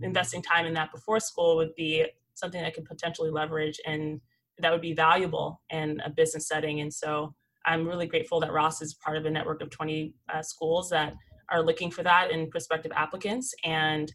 investing 0.03 0.39
time 0.39 0.67
in 0.67 0.73
that 0.75 0.91
before 0.91 1.19
school 1.19 1.55
would 1.55 1.73
be 1.73 2.05
something 2.35 2.63
i 2.63 2.69
could 2.69 2.85
potentially 2.85 3.31
leverage 3.31 3.79
and 3.87 4.21
that 4.61 4.71
would 4.71 4.81
be 4.81 4.93
valuable 4.93 5.61
in 5.69 6.01
a 6.05 6.09
business 6.09 6.47
setting. 6.47 6.81
And 6.81 6.93
so 6.93 7.33
i'm 7.69 7.87
really 7.87 8.07
grateful 8.07 8.39
that 8.39 8.51
ross 8.51 8.81
is 8.81 8.95
part 8.95 9.15
of 9.15 9.25
a 9.25 9.29
network 9.29 9.61
of 9.61 9.69
20 9.69 10.13
uh, 10.33 10.41
schools 10.41 10.89
that 10.89 11.13
are 11.49 11.63
looking 11.63 11.89
for 11.89 12.03
that 12.03 12.31
in 12.31 12.49
prospective 12.49 12.91
applicants 12.95 13.53
and 13.63 14.13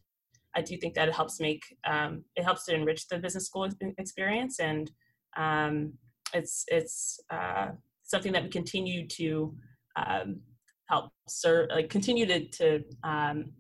I 0.57 0.63
do 0.63 0.77
think 0.77 0.95
that 0.95 1.09
it 1.09 1.15
helps 1.15 1.41
make 1.41 1.77
um, 1.85 2.25
it 2.37 2.45
helps 2.45 2.65
to 2.67 2.75
enrich 2.75 3.09
the 3.09 3.19
business 3.19 3.47
school 3.47 3.69
experience, 3.99 4.61
and 4.61 4.91
um, 5.37 5.93
it's 6.33 6.65
it's 6.69 7.21
uh, 7.31 7.69
something 8.03 8.33
that 8.33 8.45
we 8.45 8.49
continue 8.51 9.07
to 9.09 9.55
um, 9.97 10.41
help 10.89 11.11
serve, 11.29 11.71
like 11.71 11.91
continue 11.91 12.27
to, 12.27 12.47
to 12.49 12.85
um, 13.03 13.53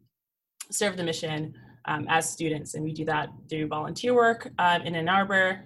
serve 0.70 0.96
the 0.96 1.02
mission 1.02 1.54
um, 1.86 2.06
as 2.08 2.30
students. 2.30 2.74
And 2.74 2.84
we 2.84 2.92
do 2.92 3.04
that 3.06 3.28
through 3.48 3.68
volunteer 3.68 4.14
work 4.14 4.50
um, 4.58 4.82
in 4.82 4.94
Ann 4.94 5.08
Arbor. 5.08 5.64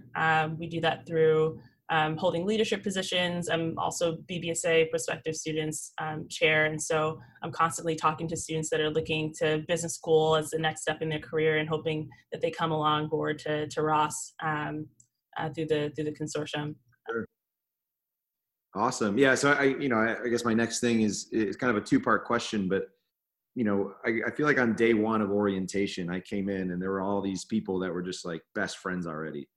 We 0.58 0.66
do 0.66 0.80
that 0.80 1.06
through 1.06 1.60
um, 1.90 2.16
holding 2.16 2.44
leadership 2.46 2.82
positions. 2.82 3.48
I'm 3.48 3.78
also 3.78 4.16
BBSA 4.30 4.90
prospective 4.90 5.34
students 5.34 5.92
um, 5.98 6.26
chair. 6.28 6.66
And 6.66 6.80
so 6.80 7.18
I'm 7.42 7.50
constantly 7.50 7.96
talking 7.96 8.28
to 8.28 8.36
students 8.36 8.68
that 8.70 8.80
are 8.80 8.90
looking 8.90 9.32
to 9.38 9.64
business 9.68 9.94
school 9.94 10.36
as 10.36 10.50
the 10.50 10.58
next 10.58 10.82
step 10.82 11.00
in 11.00 11.08
their 11.08 11.18
career 11.18 11.58
and 11.58 11.68
hoping 11.68 12.08
that 12.32 12.40
they 12.40 12.50
come 12.50 12.72
along 12.72 13.08
board 13.08 13.38
to, 13.40 13.66
to 13.68 13.82
Ross 13.82 14.34
um, 14.42 14.86
uh, 15.38 15.48
through 15.50 15.66
the, 15.66 15.92
through 15.94 16.04
the 16.04 16.12
consortium. 16.12 16.74
Sure. 17.08 17.26
Awesome. 18.74 19.16
Yeah. 19.16 19.34
So 19.34 19.52
I, 19.52 19.64
you 19.64 19.88
know, 19.88 19.96
I, 19.96 20.24
I 20.24 20.28
guess 20.28 20.44
my 20.44 20.54
next 20.54 20.80
thing 20.80 21.00
is, 21.02 21.28
is 21.32 21.56
kind 21.56 21.74
of 21.74 21.82
a 21.82 21.84
two 21.84 22.00
part 22.00 22.26
question, 22.26 22.68
but 22.68 22.88
you 23.54 23.64
know, 23.64 23.94
I, 24.04 24.20
I, 24.24 24.30
feel 24.30 24.46
like 24.46 24.60
on 24.60 24.74
day 24.74 24.94
one 24.94 25.20
of 25.20 25.32
orientation, 25.32 26.10
I 26.10 26.20
came 26.20 26.48
in 26.48 26.70
and 26.70 26.80
there 26.80 26.92
were 26.92 27.00
all 27.00 27.20
these 27.20 27.44
people 27.44 27.80
that 27.80 27.92
were 27.92 28.02
just 28.02 28.24
like 28.24 28.40
best 28.54 28.78
friends 28.78 29.04
already. 29.04 29.48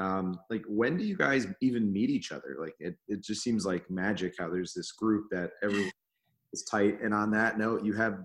Um, 0.00 0.38
like, 0.48 0.64
when 0.66 0.96
do 0.96 1.04
you 1.04 1.16
guys 1.16 1.46
even 1.60 1.92
meet 1.92 2.08
each 2.08 2.32
other? 2.32 2.56
Like, 2.58 2.74
it, 2.80 2.96
it 3.06 3.22
just 3.22 3.42
seems 3.42 3.66
like 3.66 3.90
magic 3.90 4.34
how 4.38 4.48
there's 4.48 4.72
this 4.72 4.92
group 4.92 5.26
that 5.30 5.50
everyone 5.62 5.90
is 6.52 6.64
tight. 6.64 7.00
And 7.02 7.12
on 7.12 7.30
that 7.32 7.58
note, 7.58 7.84
you 7.84 7.92
have, 7.92 8.18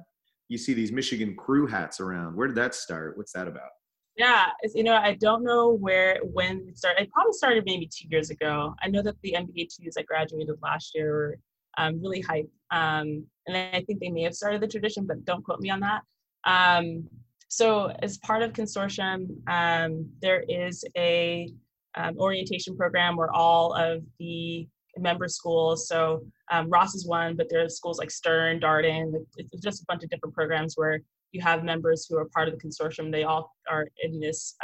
you 0.47 0.57
see 0.57 0.73
these 0.73 0.91
Michigan 0.91 1.35
crew 1.35 1.67
hats 1.67 1.99
around. 1.99 2.35
Where 2.35 2.47
did 2.47 2.55
that 2.55 2.75
start? 2.75 3.17
What's 3.17 3.33
that 3.33 3.47
about? 3.47 3.69
Yeah, 4.15 4.45
you 4.73 4.83
know, 4.83 4.93
I 4.93 5.15
don't 5.15 5.43
know 5.43 5.73
where, 5.73 6.19
when 6.23 6.65
it 6.69 6.77
started. 6.77 7.03
It 7.03 7.11
probably 7.11 7.33
started 7.33 7.65
maybe 7.65 7.87
two 7.87 8.07
years 8.09 8.29
ago. 8.29 8.73
I 8.81 8.87
know 8.87 9.01
that 9.01 9.15
the 9.21 9.35
MBA 9.37 9.67
twos 9.75 9.97
I 9.97 10.03
graduated 10.03 10.55
last 10.63 10.95
year 10.95 11.11
were 11.11 11.39
um, 11.77 12.01
really 12.01 12.21
hype. 12.21 12.49
Um, 12.71 13.25
and 13.47 13.57
I 13.57 13.83
think 13.85 13.99
they 13.99 14.09
may 14.09 14.21
have 14.21 14.33
started 14.33 14.61
the 14.61 14.67
tradition, 14.67 15.05
but 15.05 15.25
don't 15.25 15.43
quote 15.43 15.59
me 15.59 15.69
on 15.69 15.81
that. 15.81 16.01
Um, 16.45 17.09
so, 17.49 17.93
as 18.01 18.17
part 18.19 18.41
of 18.41 18.53
consortium, 18.53 19.27
um, 19.47 20.09
there 20.21 20.43
is 20.47 20.83
a 20.97 21.53
um, 21.95 22.17
orientation 22.17 22.75
program 22.75 23.15
where 23.15 23.31
all 23.33 23.73
of 23.73 24.03
the 24.19 24.67
member 24.97 25.27
schools, 25.27 25.87
so 25.87 26.21
um, 26.51 26.69
Ross 26.69 26.95
is 26.95 27.07
one, 27.07 27.35
but 27.35 27.47
there's 27.49 27.75
schools 27.75 27.99
like 27.99 28.11
Stern, 28.11 28.59
Darden, 28.59 29.13
it's 29.37 29.63
just 29.63 29.81
a 29.81 29.85
bunch 29.87 30.03
of 30.03 30.09
different 30.09 30.35
programs 30.35 30.75
where 30.75 30.99
you 31.31 31.41
have 31.41 31.63
members 31.63 32.05
who 32.09 32.17
are 32.17 32.25
part 32.33 32.47
of 32.47 32.57
the 32.57 32.65
consortium. 32.65 33.11
They 33.11 33.23
all 33.23 33.53
are 33.69 33.87
in 34.03 34.19
this. 34.19 34.55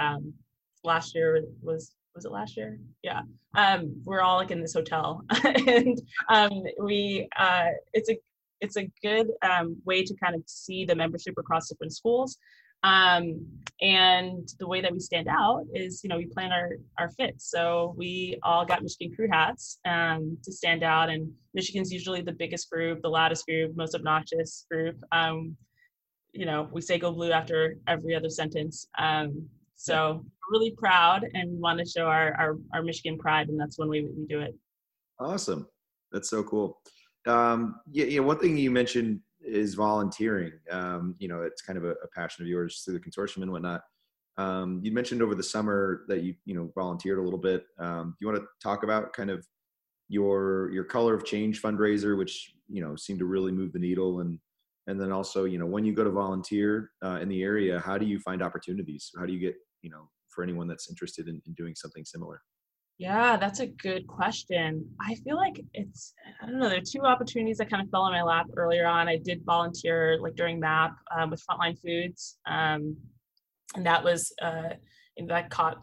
last 0.83 1.13
year 1.13 1.43
was 1.61 1.93
was 2.15 2.25
it 2.25 2.31
last 2.31 2.57
year? 2.57 2.79
Yeah. 3.03 3.21
Um, 3.55 4.01
we're 4.05 4.21
all 4.21 4.37
like 4.37 4.51
in 4.51 4.61
this 4.61 4.73
hotel, 4.73 5.23
and 5.43 6.01
um, 6.29 6.63
we 6.81 7.27
uh, 7.37 7.67
it's 7.93 8.09
a 8.09 8.17
it's 8.61 8.77
a 8.77 8.89
good 9.01 9.27
um, 9.41 9.75
way 9.85 10.03
to 10.03 10.13
kind 10.23 10.35
of 10.35 10.43
see 10.45 10.85
the 10.85 10.95
membership 10.95 11.33
across 11.37 11.67
different 11.69 11.93
schools. 11.93 12.37
Um, 12.83 13.45
and 13.81 14.47
the 14.59 14.67
way 14.67 14.81
that 14.81 14.91
we 14.91 14.99
stand 14.99 15.27
out 15.27 15.65
is, 15.73 16.03
you 16.03 16.09
know, 16.09 16.17
we 16.17 16.27
plan 16.27 16.51
our 16.51 16.71
our 16.99 17.09
fits. 17.11 17.49
So 17.49 17.93
we 17.97 18.37
all 18.43 18.65
got 18.65 18.83
Michigan 18.83 19.15
crew 19.15 19.27
hats 19.31 19.79
um, 19.85 20.37
to 20.43 20.51
stand 20.51 20.83
out, 20.83 21.09
and 21.09 21.31
Michigan's 21.53 21.91
usually 21.91 22.21
the 22.21 22.31
biggest 22.31 22.69
group, 22.69 23.01
the 23.01 23.09
loudest 23.09 23.45
group, 23.45 23.75
most 23.75 23.95
obnoxious 23.95 24.65
group. 24.69 24.97
Um, 25.11 25.55
you 26.33 26.45
know, 26.45 26.69
we 26.71 26.81
say 26.81 26.99
"Go 26.99 27.11
Blue" 27.11 27.31
after 27.31 27.77
every 27.87 28.15
other 28.15 28.29
sentence. 28.29 28.87
Um, 28.97 29.47
so 29.75 30.23
really 30.51 30.71
proud 30.71 31.25
and 31.33 31.59
want 31.59 31.79
to 31.79 31.85
show 31.85 32.05
our, 32.05 32.33
our, 32.33 32.57
our 32.73 32.83
Michigan 32.83 33.17
pride, 33.17 33.49
and 33.49 33.59
that's 33.59 33.79
one 33.79 33.89
way 33.89 34.01
we 34.01 34.25
do 34.27 34.39
it. 34.39 34.55
Awesome. 35.19 35.65
That's 36.11 36.29
so 36.29 36.43
cool. 36.43 36.79
Um, 37.25 37.79
yeah, 37.91 38.05
yeah, 38.05 38.19
one 38.19 38.37
thing 38.37 38.57
you 38.57 38.69
mentioned 38.69 39.21
is 39.45 39.75
volunteering. 39.75 40.53
Um, 40.69 41.15
you 41.19 41.27
know, 41.27 41.41
it's 41.41 41.61
kind 41.61 41.77
of 41.77 41.83
a, 41.83 41.91
a, 41.91 42.07
passion 42.13 42.43
of 42.43 42.47
yours 42.47 42.81
through 42.83 42.93
the 42.93 42.99
consortium 42.99 43.41
and 43.43 43.51
whatnot. 43.51 43.81
Um, 44.37 44.79
you 44.83 44.91
mentioned 44.91 45.21
over 45.21 45.35
the 45.35 45.43
summer 45.43 46.03
that 46.07 46.23
you 46.23 46.35
you 46.45 46.55
know 46.55 46.71
volunteered 46.75 47.19
a 47.19 47.21
little 47.21 47.39
bit. 47.39 47.65
Um, 47.79 48.15
you 48.19 48.27
want 48.27 48.39
to 48.39 48.45
talk 48.61 48.83
about 48.83 49.13
kind 49.13 49.29
of 49.29 49.45
your 50.07 50.69
your 50.71 50.83
color 50.83 51.13
of 51.13 51.25
change 51.25 51.61
fundraiser, 51.61 52.17
which 52.17 52.53
you 52.67 52.81
know 52.81 52.95
seemed 52.95 53.19
to 53.19 53.25
really 53.25 53.51
move 53.51 53.73
the 53.73 53.79
needle, 53.79 54.21
and 54.21 54.39
and 54.87 54.99
then 54.99 55.11
also 55.11 55.45
you 55.45 55.57
know 55.57 55.65
when 55.65 55.85
you 55.85 55.93
go 55.93 56.03
to 56.03 56.11
volunteer 56.11 56.91
uh, 57.03 57.19
in 57.21 57.29
the 57.29 57.43
area, 57.43 57.79
how 57.79 57.97
do 57.97 58.05
you 58.05 58.19
find 58.19 58.41
opportunities? 58.41 59.11
How 59.17 59.25
do 59.25 59.33
you 59.33 59.39
get 59.39 59.55
you 59.81 59.89
know 59.89 60.09
for 60.29 60.43
anyone 60.43 60.67
that's 60.67 60.89
interested 60.89 61.27
in, 61.27 61.41
in 61.45 61.53
doing 61.53 61.75
something 61.75 62.05
similar? 62.05 62.41
Yeah, 63.01 63.35
that's 63.35 63.61
a 63.61 63.65
good 63.65 64.05
question. 64.05 64.87
I 65.01 65.15
feel 65.15 65.35
like 65.35 65.59
it's, 65.73 66.13
I 66.39 66.45
don't 66.45 66.59
know, 66.59 66.69
there 66.69 66.77
are 66.77 66.81
two 66.81 67.01
opportunities 67.01 67.57
that 67.57 67.67
kind 67.67 67.81
of 67.81 67.89
fell 67.89 68.05
in 68.05 68.13
my 68.13 68.21
lap 68.21 68.45
earlier 68.55 68.85
on. 68.85 69.07
I 69.07 69.17
did 69.17 69.43
volunteer 69.43 70.19
like 70.21 70.35
during 70.35 70.59
MAP 70.59 70.95
um, 71.17 71.31
with 71.31 71.43
Frontline 71.43 71.79
Foods. 71.81 72.37
Um, 72.45 72.95
and 73.75 73.83
that 73.87 74.03
was, 74.03 74.31
uh, 74.39 74.75
that 75.27 75.49
caught, 75.49 75.77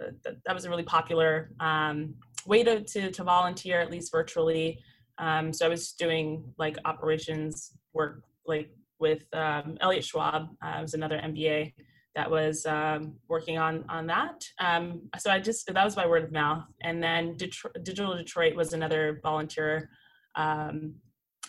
uh, 0.00 0.12
that, 0.22 0.36
that, 0.46 0.54
was 0.54 0.66
a 0.66 0.70
really 0.70 0.84
popular 0.84 1.50
um, 1.58 2.14
way 2.46 2.62
to, 2.62 2.84
to, 2.84 3.10
to, 3.10 3.24
volunteer, 3.24 3.80
at 3.80 3.90
least 3.90 4.12
virtually. 4.12 4.78
Um, 5.18 5.52
so 5.52 5.66
I 5.66 5.68
was 5.68 5.94
doing 5.94 6.44
like 6.58 6.78
operations 6.84 7.72
work 7.92 8.22
like 8.46 8.70
with 9.00 9.24
um, 9.32 9.78
Elliott 9.80 10.04
Schwab, 10.04 10.50
uh, 10.62 10.78
was 10.80 10.94
another 10.94 11.18
MBA 11.18 11.72
that 12.14 12.30
was 12.30 12.66
um, 12.66 13.14
working 13.28 13.58
on 13.58 13.84
on 13.88 14.06
that. 14.08 14.44
Um, 14.58 15.02
so 15.18 15.30
I 15.30 15.38
just 15.38 15.72
that 15.72 15.84
was 15.84 15.94
by 15.94 16.06
word 16.06 16.24
of 16.24 16.32
mouth, 16.32 16.64
and 16.82 17.02
then 17.02 17.36
Digital 17.36 18.16
Detroit 18.16 18.54
was 18.54 18.72
another 18.72 19.20
volunteer 19.22 19.90
um, 20.34 20.94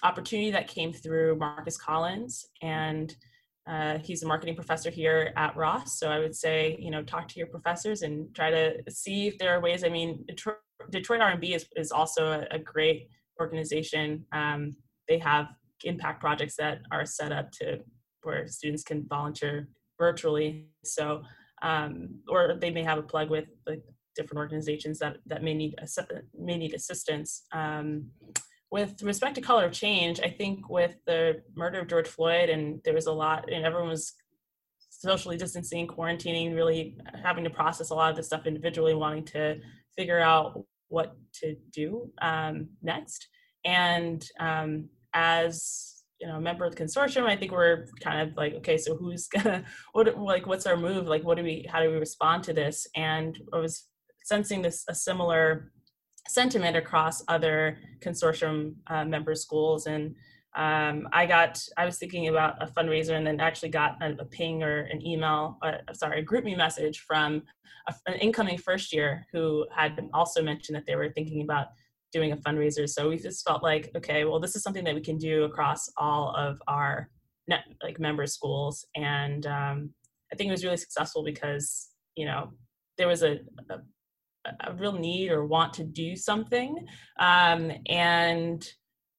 opportunity 0.03 0.51
that 0.51 0.67
came 0.67 0.93
through 0.93 1.37
Marcus 1.37 1.77
Collins, 1.77 2.45
and 2.61 3.15
uh, 3.67 3.97
he's 3.99 4.23
a 4.23 4.27
marketing 4.27 4.55
professor 4.55 4.89
here 4.89 5.33
at 5.35 5.55
Ross. 5.55 5.99
So 5.99 6.09
I 6.09 6.19
would 6.19 6.35
say 6.35 6.77
you 6.79 6.91
know 6.91 7.03
talk 7.03 7.27
to 7.29 7.39
your 7.39 7.47
professors 7.47 8.03
and 8.03 8.33
try 8.35 8.51
to 8.51 8.83
see 8.89 9.27
if 9.27 9.37
there 9.39 9.55
are 9.55 9.61
ways. 9.61 9.83
I 9.83 9.89
mean, 9.89 10.23
Detroit, 10.27 10.57
Detroit 10.91 11.21
R&B 11.21 11.53
is 11.55 11.65
is 11.75 11.91
also 11.91 12.27
a, 12.27 12.55
a 12.55 12.59
great 12.59 13.07
organization. 13.39 14.25
Um, 14.31 14.75
they 15.07 15.17
have 15.17 15.47
impact 15.83 16.21
projects 16.21 16.55
that 16.57 16.81
are 16.91 17.05
set 17.05 17.31
up 17.31 17.51
to 17.51 17.79
where 18.21 18.47
students 18.47 18.83
can 18.83 19.07
volunteer 19.07 19.67
virtually. 20.07 20.67
So, 20.83 21.05
um, 21.61 21.91
or 22.27 22.57
they 22.59 22.71
may 22.71 22.83
have 22.83 22.97
a 22.97 23.09
plug 23.11 23.29
with 23.29 23.47
like 23.67 23.83
different 24.15 24.39
organizations 24.39 24.99
that 24.99 25.17
that 25.27 25.43
may 25.43 25.53
need 25.53 25.75
may 26.49 26.57
need 26.57 26.73
assistance. 26.73 27.29
Um, 27.51 27.87
with 28.71 29.03
respect 29.03 29.35
to 29.35 29.41
color 29.41 29.65
of 29.65 29.73
change, 29.73 30.17
I 30.21 30.29
think 30.39 30.69
with 30.69 30.95
the 31.05 31.43
murder 31.61 31.79
of 31.81 31.89
George 31.91 32.07
Floyd, 32.07 32.49
and 32.49 32.81
there 32.83 32.93
was 32.93 33.07
a 33.07 33.11
lot, 33.23 33.51
and 33.51 33.65
everyone 33.65 33.89
was 33.89 34.13
socially 34.89 35.37
distancing, 35.37 35.87
quarantining, 35.87 36.55
really 36.55 36.97
having 37.23 37.43
to 37.43 37.49
process 37.49 37.89
a 37.89 37.95
lot 37.95 38.11
of 38.11 38.15
this 38.15 38.27
stuff 38.27 38.47
individually, 38.47 38.93
wanting 38.93 39.25
to 39.25 39.59
figure 39.97 40.21
out 40.21 40.63
what 40.87 41.15
to 41.39 41.55
do 41.71 42.09
um, 42.21 42.69
next. 42.81 43.27
And 43.65 44.25
um, 44.39 44.89
as 45.13 45.90
you 46.21 46.27
know 46.27 46.39
member 46.39 46.63
of 46.65 46.75
the 46.75 46.83
consortium 46.83 47.23
i 47.23 47.35
think 47.35 47.51
we're 47.51 47.87
kind 47.99 48.21
of 48.21 48.37
like 48.37 48.53
okay 48.53 48.77
so 48.77 48.95
who's 48.95 49.27
gonna 49.33 49.65
what 49.93 50.17
like 50.17 50.45
what's 50.45 50.67
our 50.67 50.77
move? 50.77 51.07
Like 51.07 51.23
what 51.23 51.37
do 51.37 51.43
we 51.43 51.67
how 51.69 51.81
do 51.81 51.89
we 51.89 51.97
respond 51.97 52.43
to 52.45 52.53
this? 52.53 52.87
And 52.95 53.37
i 53.53 53.57
was 53.57 53.87
sensing 54.23 54.61
this 54.61 54.85
a 54.87 54.95
similar 54.95 55.71
sentiment 56.27 56.77
across 56.77 57.23
other 57.27 57.77
consortium 57.99 58.75
uh, 58.87 59.03
member 59.03 59.35
schools. 59.35 59.87
And 59.87 60.15
um, 60.55 61.07
i 61.13 61.25
got 61.25 61.63
i 61.77 61.85
was 61.85 61.97
thinking 61.97 62.27
about 62.27 62.61
a 62.61 62.67
fundraiser 62.67 63.15
and 63.15 63.25
then 63.25 63.39
actually 63.39 63.69
got 63.69 63.95
a, 64.01 64.17
a 64.19 64.25
ping 64.25 64.61
or 64.61 64.81
an 64.93 64.99
email 65.05 65.57
uh, 65.61 65.77
sorry 65.93 66.19
a 66.19 66.25
GroupMe 66.25 66.57
message 66.57 66.99
from 67.07 67.41
a, 67.87 67.93
an 68.05 68.15
incoming 68.15 68.57
first 68.57 68.91
year 68.91 69.25
who 69.31 69.65
had 69.73 69.97
also 70.13 70.43
mentioned 70.43 70.75
that 70.75 70.85
they 70.85 70.97
were 70.97 71.09
thinking 71.09 71.41
about 71.41 71.67
doing 72.11 72.31
a 72.31 72.37
fundraiser. 72.37 72.87
So 72.89 73.09
we 73.09 73.17
just 73.17 73.47
felt 73.47 73.63
like, 73.63 73.89
okay, 73.95 74.25
well, 74.25 74.39
this 74.39 74.55
is 74.55 74.63
something 74.63 74.83
that 74.83 74.95
we 74.95 75.01
can 75.01 75.17
do 75.17 75.43
across 75.43 75.89
all 75.97 76.35
of 76.35 76.61
our 76.67 77.09
net, 77.47 77.63
like 77.83 77.99
member 77.99 78.25
schools. 78.25 78.85
And 78.95 79.45
um, 79.45 79.93
I 80.31 80.35
think 80.35 80.49
it 80.49 80.51
was 80.51 80.63
really 80.63 80.77
successful 80.77 81.23
because, 81.23 81.89
you 82.15 82.25
know, 82.25 82.51
there 82.97 83.07
was 83.07 83.23
a, 83.23 83.39
a, 83.69 83.79
a 84.67 84.73
real 84.73 84.93
need 84.93 85.31
or 85.31 85.45
want 85.45 85.73
to 85.73 85.83
do 85.83 86.15
something. 86.15 86.85
Um, 87.19 87.71
and 87.87 88.67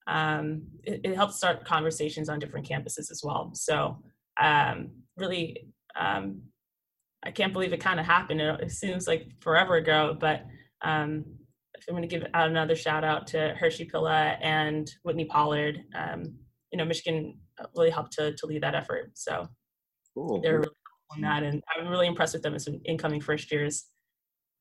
um, 0.06 0.62
it, 0.82 1.00
it, 1.04 1.14
helped 1.14 1.34
start 1.34 1.64
conversations 1.64 2.28
on 2.28 2.38
different 2.38 2.68
campuses 2.68 3.10
as 3.10 3.22
well. 3.22 3.50
So 3.54 3.98
um, 4.40 4.90
really, 5.16 5.68
um, 5.98 6.42
I 7.22 7.30
can't 7.30 7.52
believe 7.52 7.72
it 7.72 7.80
kind 7.80 8.00
of 8.00 8.06
happened. 8.06 8.40
It, 8.40 8.60
it, 8.60 8.72
seems 8.72 9.06
like 9.06 9.28
forever 9.40 9.76
ago, 9.76 10.16
but 10.18 10.44
um, 10.82 11.24
I'm 11.88 11.94
going 11.94 12.08
to 12.08 12.08
give 12.08 12.26
out 12.34 12.48
another 12.48 12.76
shout 12.76 13.04
out 13.04 13.26
to 13.28 13.54
Hershey 13.58 13.84
Pilla 13.84 14.36
and 14.40 14.90
Whitney 15.02 15.24
Pollard. 15.24 15.80
Um, 15.94 16.34
you 16.70 16.78
know, 16.78 16.84
Michigan 16.84 17.38
really 17.76 17.90
helped 17.90 18.12
to, 18.14 18.32
to 18.34 18.46
lead 18.46 18.62
that 18.62 18.74
effort. 18.74 19.10
So 19.14 19.48
cool. 20.14 20.40
they're 20.40 20.60
really 20.60 20.74
on 21.10 21.20
that. 21.22 21.42
And 21.42 21.62
I'm 21.76 21.88
really 21.88 22.06
impressed 22.06 22.34
with 22.34 22.42
them 22.42 22.54
as 22.54 22.68
incoming 22.84 23.20
first 23.20 23.50
years. 23.50 23.86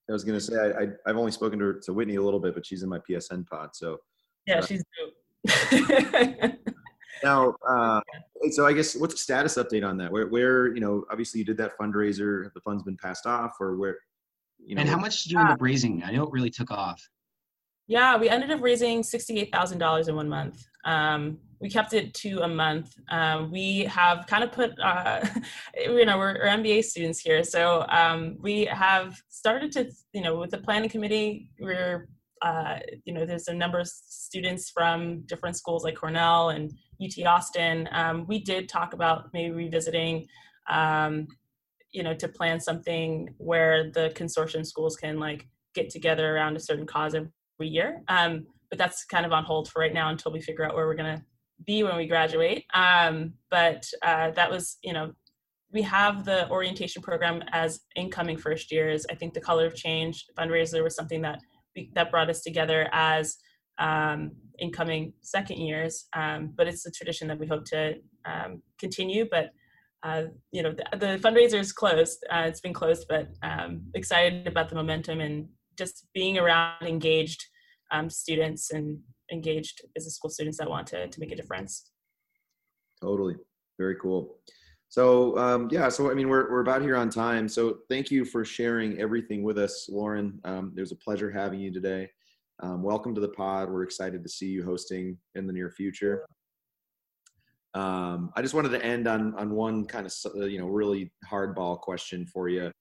I 0.09 0.13
was 0.13 0.23
going 0.23 0.37
to 0.37 0.43
say, 0.43 0.55
I, 0.55 0.83
I, 0.83 0.87
have 1.07 1.17
only 1.17 1.31
spoken 1.31 1.57
to, 1.59 1.79
to 1.83 1.93
Whitney 1.93 2.15
a 2.15 2.21
little 2.21 2.39
bit, 2.39 2.53
but 2.53 2.65
she's 2.65 2.83
in 2.83 2.89
my 2.89 2.99
PSN 2.99 3.47
pod. 3.47 3.69
So 3.73 3.99
yeah, 4.45 4.59
uh, 4.59 4.65
she's 4.65 4.83
now, 7.23 7.55
uh, 7.69 8.01
so 8.51 8.65
I 8.65 8.73
guess 8.73 8.95
what's 8.95 9.13
the 9.13 9.19
status 9.19 9.55
update 9.55 9.87
on 9.87 9.97
that? 9.97 10.11
Where, 10.11 10.27
where, 10.27 10.73
you 10.73 10.81
know, 10.81 11.05
obviously 11.09 11.39
you 11.39 11.45
did 11.45 11.57
that 11.57 11.77
fundraiser. 11.79 12.43
Have 12.43 12.53
the 12.53 12.61
funds 12.61 12.83
been 12.83 12.97
passed 12.97 13.25
off, 13.25 13.53
or 13.61 13.77
where? 13.77 13.97
You 14.65 14.75
know, 14.75 14.81
and 14.81 14.89
how 14.89 14.97
much 14.97 15.23
did 15.23 15.31
you 15.31 15.39
end 15.39 15.49
up 15.49 15.61
raising? 15.61 16.03
I 16.03 16.11
know 16.11 16.23
it 16.23 16.31
really 16.31 16.49
took 16.49 16.71
off. 16.71 17.01
Yeah, 17.87 18.17
we 18.17 18.29
ended 18.29 18.51
up 18.51 18.61
raising 18.61 19.03
sixty-eight 19.03 19.51
thousand 19.51 19.79
dollars 19.79 20.07
in 20.07 20.15
one 20.15 20.29
month. 20.29 20.63
Um, 20.85 21.39
we 21.61 21.69
kept 21.69 21.93
it 21.93 22.13
to 22.15 22.41
a 22.41 22.47
month. 22.47 22.95
Um, 23.09 23.51
we 23.51 23.81
have 23.81 24.25
kind 24.25 24.43
of 24.43 24.51
put, 24.51 24.77
uh, 24.79 25.23
you 25.77 26.05
know, 26.05 26.17
we're, 26.17 26.33
we're, 26.33 26.47
MBA 26.47 26.83
students 26.83 27.19
here, 27.19 27.43
so 27.43 27.85
um, 27.89 28.35
we 28.39 28.65
have 28.65 29.21
started 29.29 29.71
to, 29.73 29.91
you 30.13 30.21
know, 30.21 30.37
with 30.37 30.49
the 30.49 30.57
planning 30.57 30.89
committee, 30.89 31.51
we're, 31.59 32.09
uh, 32.41 32.79
you 33.05 33.13
know, 33.13 33.25
there's 33.25 33.47
a 33.47 33.53
number 33.53 33.79
of 33.79 33.87
students 33.87 34.71
from 34.71 35.21
different 35.27 35.55
schools 35.55 35.83
like 35.83 35.95
Cornell 35.95 36.49
and 36.49 36.73
UT 36.99 37.25
Austin. 37.27 37.87
Um, 37.91 38.25
we 38.27 38.39
did 38.39 38.67
talk 38.67 38.93
about 38.93 39.29
maybe 39.31 39.51
revisiting, 39.51 40.27
um, 40.67 41.27
you 41.91 42.03
know, 42.03 42.13
to 42.13 42.27
plan 42.27 42.59
something 42.59 43.33
where 43.37 43.91
the 43.91 44.11
consortium 44.15 44.65
schools 44.65 44.95
can 44.95 45.19
like 45.19 45.47
get 45.73 45.89
together 45.89 46.35
around 46.35 46.55
a 46.55 46.59
certain 46.59 46.85
cause 46.85 47.15
every 47.15 47.29
year. 47.59 48.01
Um, 48.07 48.47
but 48.69 48.77
that's 48.77 49.03
kind 49.05 49.25
of 49.25 49.31
on 49.33 49.43
hold 49.43 49.69
for 49.69 49.79
right 49.79 49.93
now 49.93 50.09
until 50.09 50.31
we 50.31 50.41
figure 50.41 50.65
out 50.65 50.75
where 50.75 50.87
we're 50.87 50.95
going 50.95 51.17
to 51.17 51.23
be 51.65 51.83
when 51.83 51.97
we 51.97 52.07
graduate. 52.07 52.65
Um, 52.73 53.33
but 53.49 53.85
uh, 54.01 54.31
that 54.31 54.49
was, 54.49 54.77
you 54.83 54.93
know, 54.93 55.11
we 55.71 55.81
have 55.83 56.25
the 56.25 56.49
orientation 56.49 57.01
program 57.01 57.43
as 57.51 57.81
incoming 57.95 58.37
first 58.37 58.71
years. 58.71 59.05
I 59.09 59.15
think 59.15 59.33
the 59.33 59.41
color 59.41 59.65
of 59.65 59.75
change 59.75 60.25
fundraiser 60.37 60.83
was 60.83 60.95
something 60.95 61.21
that 61.21 61.39
we, 61.75 61.91
that 61.93 62.11
brought 62.11 62.29
us 62.29 62.41
together 62.41 62.89
as 62.91 63.37
um, 63.77 64.31
incoming 64.59 65.13
second 65.21 65.57
years. 65.57 66.07
Um, 66.13 66.53
but 66.55 66.67
it's 66.67 66.85
a 66.85 66.91
tradition 66.91 67.27
that 67.29 67.39
we 67.39 67.47
hope 67.47 67.65
to 67.65 67.95
um, 68.25 68.61
continue. 68.79 69.27
But 69.29 69.51
uh, 70.03 70.23
you 70.51 70.63
know, 70.63 70.71
the, 70.71 70.97
the, 70.97 71.19
fundraiser 71.19 71.59
is 71.59 71.71
closed. 71.71 72.23
Uh, 72.31 72.43
it's 72.47 72.61
been 72.61 72.73
closed, 72.73 73.05
but 73.07 73.29
um, 73.43 73.81
excited 73.93 74.47
about 74.47 74.69
the 74.69 74.75
momentum 74.75 75.21
and 75.21 75.47
just 75.77 76.07
being 76.13 76.37
around 76.37 76.81
engaged 76.81 77.45
um, 77.91 78.09
students 78.09 78.71
and 78.71 78.99
engaged 79.31 79.81
business 79.93 80.15
school 80.15 80.29
students 80.29 80.57
that 80.57 80.69
want 80.69 80.87
to, 80.87 81.07
to 81.07 81.19
make 81.19 81.31
a 81.31 81.35
difference. 81.35 81.91
Totally. 83.01 83.35
Very 83.77 83.95
cool. 83.95 84.37
So 84.89 85.37
um, 85.37 85.69
yeah, 85.71 85.87
so 85.87 86.11
I 86.11 86.13
mean, 86.13 86.27
we're, 86.29 86.51
we're 86.51 86.61
about 86.61 86.81
here 86.81 86.97
on 86.97 87.09
time. 87.09 87.47
So 87.47 87.77
thank 87.89 88.11
you 88.11 88.25
for 88.25 88.43
sharing 88.43 88.99
everything 88.99 89.43
with 89.43 89.57
us, 89.57 89.87
Lauren. 89.89 90.39
Um, 90.43 90.73
it 90.75 90.81
was 90.81 90.91
a 90.91 90.97
pleasure 90.97 91.31
having 91.31 91.59
you 91.59 91.71
today. 91.71 92.09
Um, 92.61 92.83
welcome 92.83 93.15
to 93.15 93.21
the 93.21 93.29
pod. 93.29 93.69
We're 93.69 93.83
excited 93.83 94.21
to 94.23 94.29
see 94.29 94.47
you 94.47 94.63
hosting 94.63 95.17
in 95.35 95.47
the 95.47 95.53
near 95.53 95.71
future. 95.71 96.25
Um, 97.73 98.31
I 98.35 98.41
just 98.41 98.53
wanted 98.53 98.69
to 98.69 98.83
end 98.83 99.07
on 99.07 99.33
on 99.35 99.51
one 99.51 99.85
kind 99.85 100.05
of 100.05 100.13
uh, 100.35 100.45
you 100.45 100.59
know 100.59 100.67
really 100.67 101.11
hardball 101.29 101.79
question 101.79 102.25
for 102.25 102.49
you. 102.49 102.71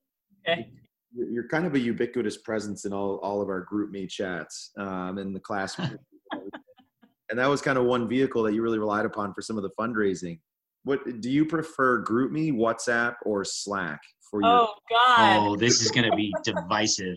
Okay 0.48 0.66
you're 1.14 1.48
kind 1.48 1.66
of 1.66 1.74
a 1.74 1.78
ubiquitous 1.78 2.36
presence 2.36 2.84
in 2.84 2.92
all, 2.92 3.16
all 3.22 3.42
of 3.42 3.48
our 3.48 3.66
GroupMe 3.66 4.08
chats 4.08 4.70
um, 4.78 5.18
in 5.18 5.32
the 5.32 5.40
class. 5.40 5.78
and 5.78 7.38
that 7.38 7.46
was 7.46 7.60
kind 7.60 7.78
of 7.78 7.84
one 7.84 8.08
vehicle 8.08 8.42
that 8.44 8.54
you 8.54 8.62
really 8.62 8.78
relied 8.78 9.06
upon 9.06 9.34
for 9.34 9.42
some 9.42 9.56
of 9.56 9.62
the 9.62 9.70
fundraising. 9.78 10.38
What 10.84 11.20
do 11.20 11.30
you 11.30 11.44
prefer, 11.44 12.02
GroupMe, 12.04 12.52
WhatsApp, 12.52 13.16
or 13.24 13.44
Slack 13.44 14.00
for 14.30 14.40
your? 14.40 14.50
Oh 14.50 14.74
God! 14.88 15.36
Oh, 15.36 15.56
this 15.56 15.82
is 15.82 15.90
going 15.90 16.10
to 16.10 16.16
be 16.16 16.32
divisive. 16.42 17.16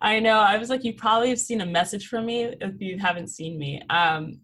I 0.00 0.20
know. 0.20 0.38
I 0.38 0.58
was 0.58 0.68
like, 0.68 0.84
you 0.84 0.94
probably 0.94 1.28
have 1.28 1.38
seen 1.40 1.60
a 1.60 1.66
message 1.66 2.08
from 2.08 2.26
me 2.26 2.44
if 2.60 2.80
you 2.80 2.98
haven't 2.98 3.28
seen 3.28 3.58
me. 3.58 3.80
Um, 3.90 4.40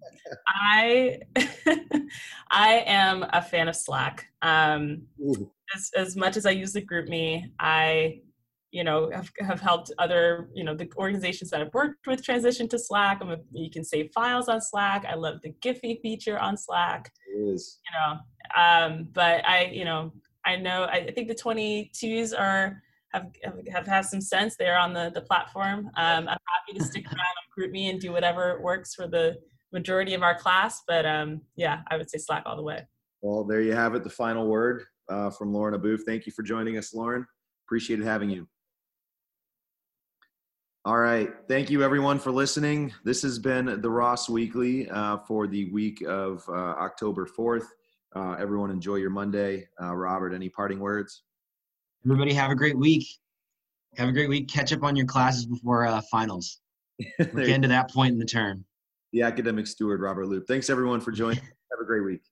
I 0.46 1.18
I 2.50 2.84
am 2.86 3.24
a 3.32 3.42
fan 3.42 3.68
of 3.68 3.76
Slack. 3.76 4.26
Um, 4.42 5.02
as, 5.74 5.90
as 5.96 6.16
much 6.16 6.36
as 6.36 6.46
I 6.46 6.50
use 6.50 6.72
the 6.72 6.82
GroupMe, 6.82 7.50
I, 7.58 8.20
you 8.70 8.84
know, 8.84 9.10
have, 9.10 9.30
have 9.40 9.60
helped 9.60 9.92
other, 9.98 10.48
you 10.54 10.64
know, 10.64 10.74
the 10.74 10.90
organizations 10.96 11.50
that 11.50 11.60
I've 11.60 11.74
worked 11.74 12.06
with 12.06 12.24
transition 12.24 12.68
to 12.68 12.78
Slack. 12.78 13.18
I'm 13.20 13.30
a, 13.30 13.38
you 13.52 13.70
can 13.70 13.84
save 13.84 14.10
files 14.12 14.48
on 14.48 14.60
Slack. 14.60 15.04
I 15.08 15.14
love 15.14 15.40
the 15.42 15.52
Giphy 15.60 16.00
feature 16.00 16.38
on 16.38 16.56
Slack. 16.56 17.12
It 17.34 17.40
is. 17.40 17.80
You 17.86 17.98
know, 17.98 18.20
um, 18.56 19.08
but 19.12 19.46
I, 19.46 19.70
you 19.72 19.84
know, 19.84 20.12
I 20.44 20.56
know, 20.56 20.84
I 20.84 21.10
think 21.10 21.28
the 21.28 21.34
22s 21.34 22.38
are, 22.38 22.82
have, 23.12 23.30
have 23.72 23.86
have 23.86 24.06
some 24.06 24.20
sense 24.20 24.56
there 24.56 24.78
on 24.78 24.92
the 24.92 25.10
the 25.14 25.20
platform. 25.20 25.86
Um, 25.96 26.28
I'm 26.28 26.38
happy 26.48 26.78
to 26.78 26.84
stick 26.84 27.06
around 27.06 27.18
on 27.18 27.70
GroupMe 27.70 27.90
and 27.90 28.00
do 28.00 28.12
whatever 28.12 28.60
works 28.62 28.94
for 28.94 29.06
the 29.06 29.38
majority 29.72 30.14
of 30.14 30.22
our 30.22 30.38
class. 30.38 30.82
But 30.86 31.06
um, 31.06 31.42
yeah, 31.56 31.80
I 31.90 31.96
would 31.96 32.10
say 32.10 32.18
Slack 32.18 32.44
all 32.46 32.56
the 32.56 32.62
way. 32.62 32.86
Well, 33.22 33.44
there 33.44 33.60
you 33.60 33.72
have 33.72 33.94
it. 33.94 34.04
The 34.04 34.10
final 34.10 34.46
word 34.46 34.84
uh, 35.08 35.30
from 35.30 35.52
Lauren 35.52 35.78
Abbouf. 35.78 36.00
Thank 36.06 36.26
you 36.26 36.32
for 36.32 36.42
joining 36.42 36.78
us, 36.78 36.94
Lauren. 36.94 37.26
Appreciated 37.66 38.04
having 38.04 38.30
you. 38.30 38.48
All 40.86 40.98
right. 40.98 41.30
Thank 41.46 41.68
you, 41.68 41.82
everyone, 41.82 42.18
for 42.18 42.30
listening. 42.32 42.94
This 43.04 43.20
has 43.20 43.38
been 43.38 43.82
the 43.82 43.90
Ross 43.90 44.30
Weekly 44.30 44.88
uh, 44.88 45.18
for 45.18 45.46
the 45.46 45.70
week 45.72 46.02
of 46.08 46.42
uh, 46.48 46.52
October 46.52 47.26
4th. 47.26 47.66
Uh, 48.16 48.36
everyone, 48.38 48.70
enjoy 48.70 48.96
your 48.96 49.10
Monday. 49.10 49.68
Uh, 49.80 49.94
Robert, 49.94 50.32
any 50.32 50.48
parting 50.48 50.80
words? 50.80 51.22
Everybody, 52.04 52.32
have 52.32 52.50
a 52.50 52.54
great 52.54 52.78
week. 52.78 53.06
Have 53.96 54.08
a 54.08 54.12
great 54.12 54.28
week. 54.28 54.48
Catch 54.48 54.72
up 54.72 54.82
on 54.82 54.96
your 54.96 55.06
classes 55.06 55.44
before 55.44 55.86
uh, 55.86 56.00
finals. 56.10 56.60
We're 57.18 57.46
getting 57.46 57.62
to 57.62 57.68
that 57.68 57.90
point 57.90 58.12
in 58.12 58.18
the 58.18 58.24
term. 58.24 58.64
The 59.12 59.22
academic 59.22 59.66
steward, 59.66 60.00
Robert 60.00 60.26
Loop. 60.26 60.46
Thanks, 60.46 60.70
everyone, 60.70 61.00
for 61.00 61.12
joining. 61.12 61.38
have 61.42 61.80
a 61.80 61.84
great 61.84 62.04
week. 62.04 62.22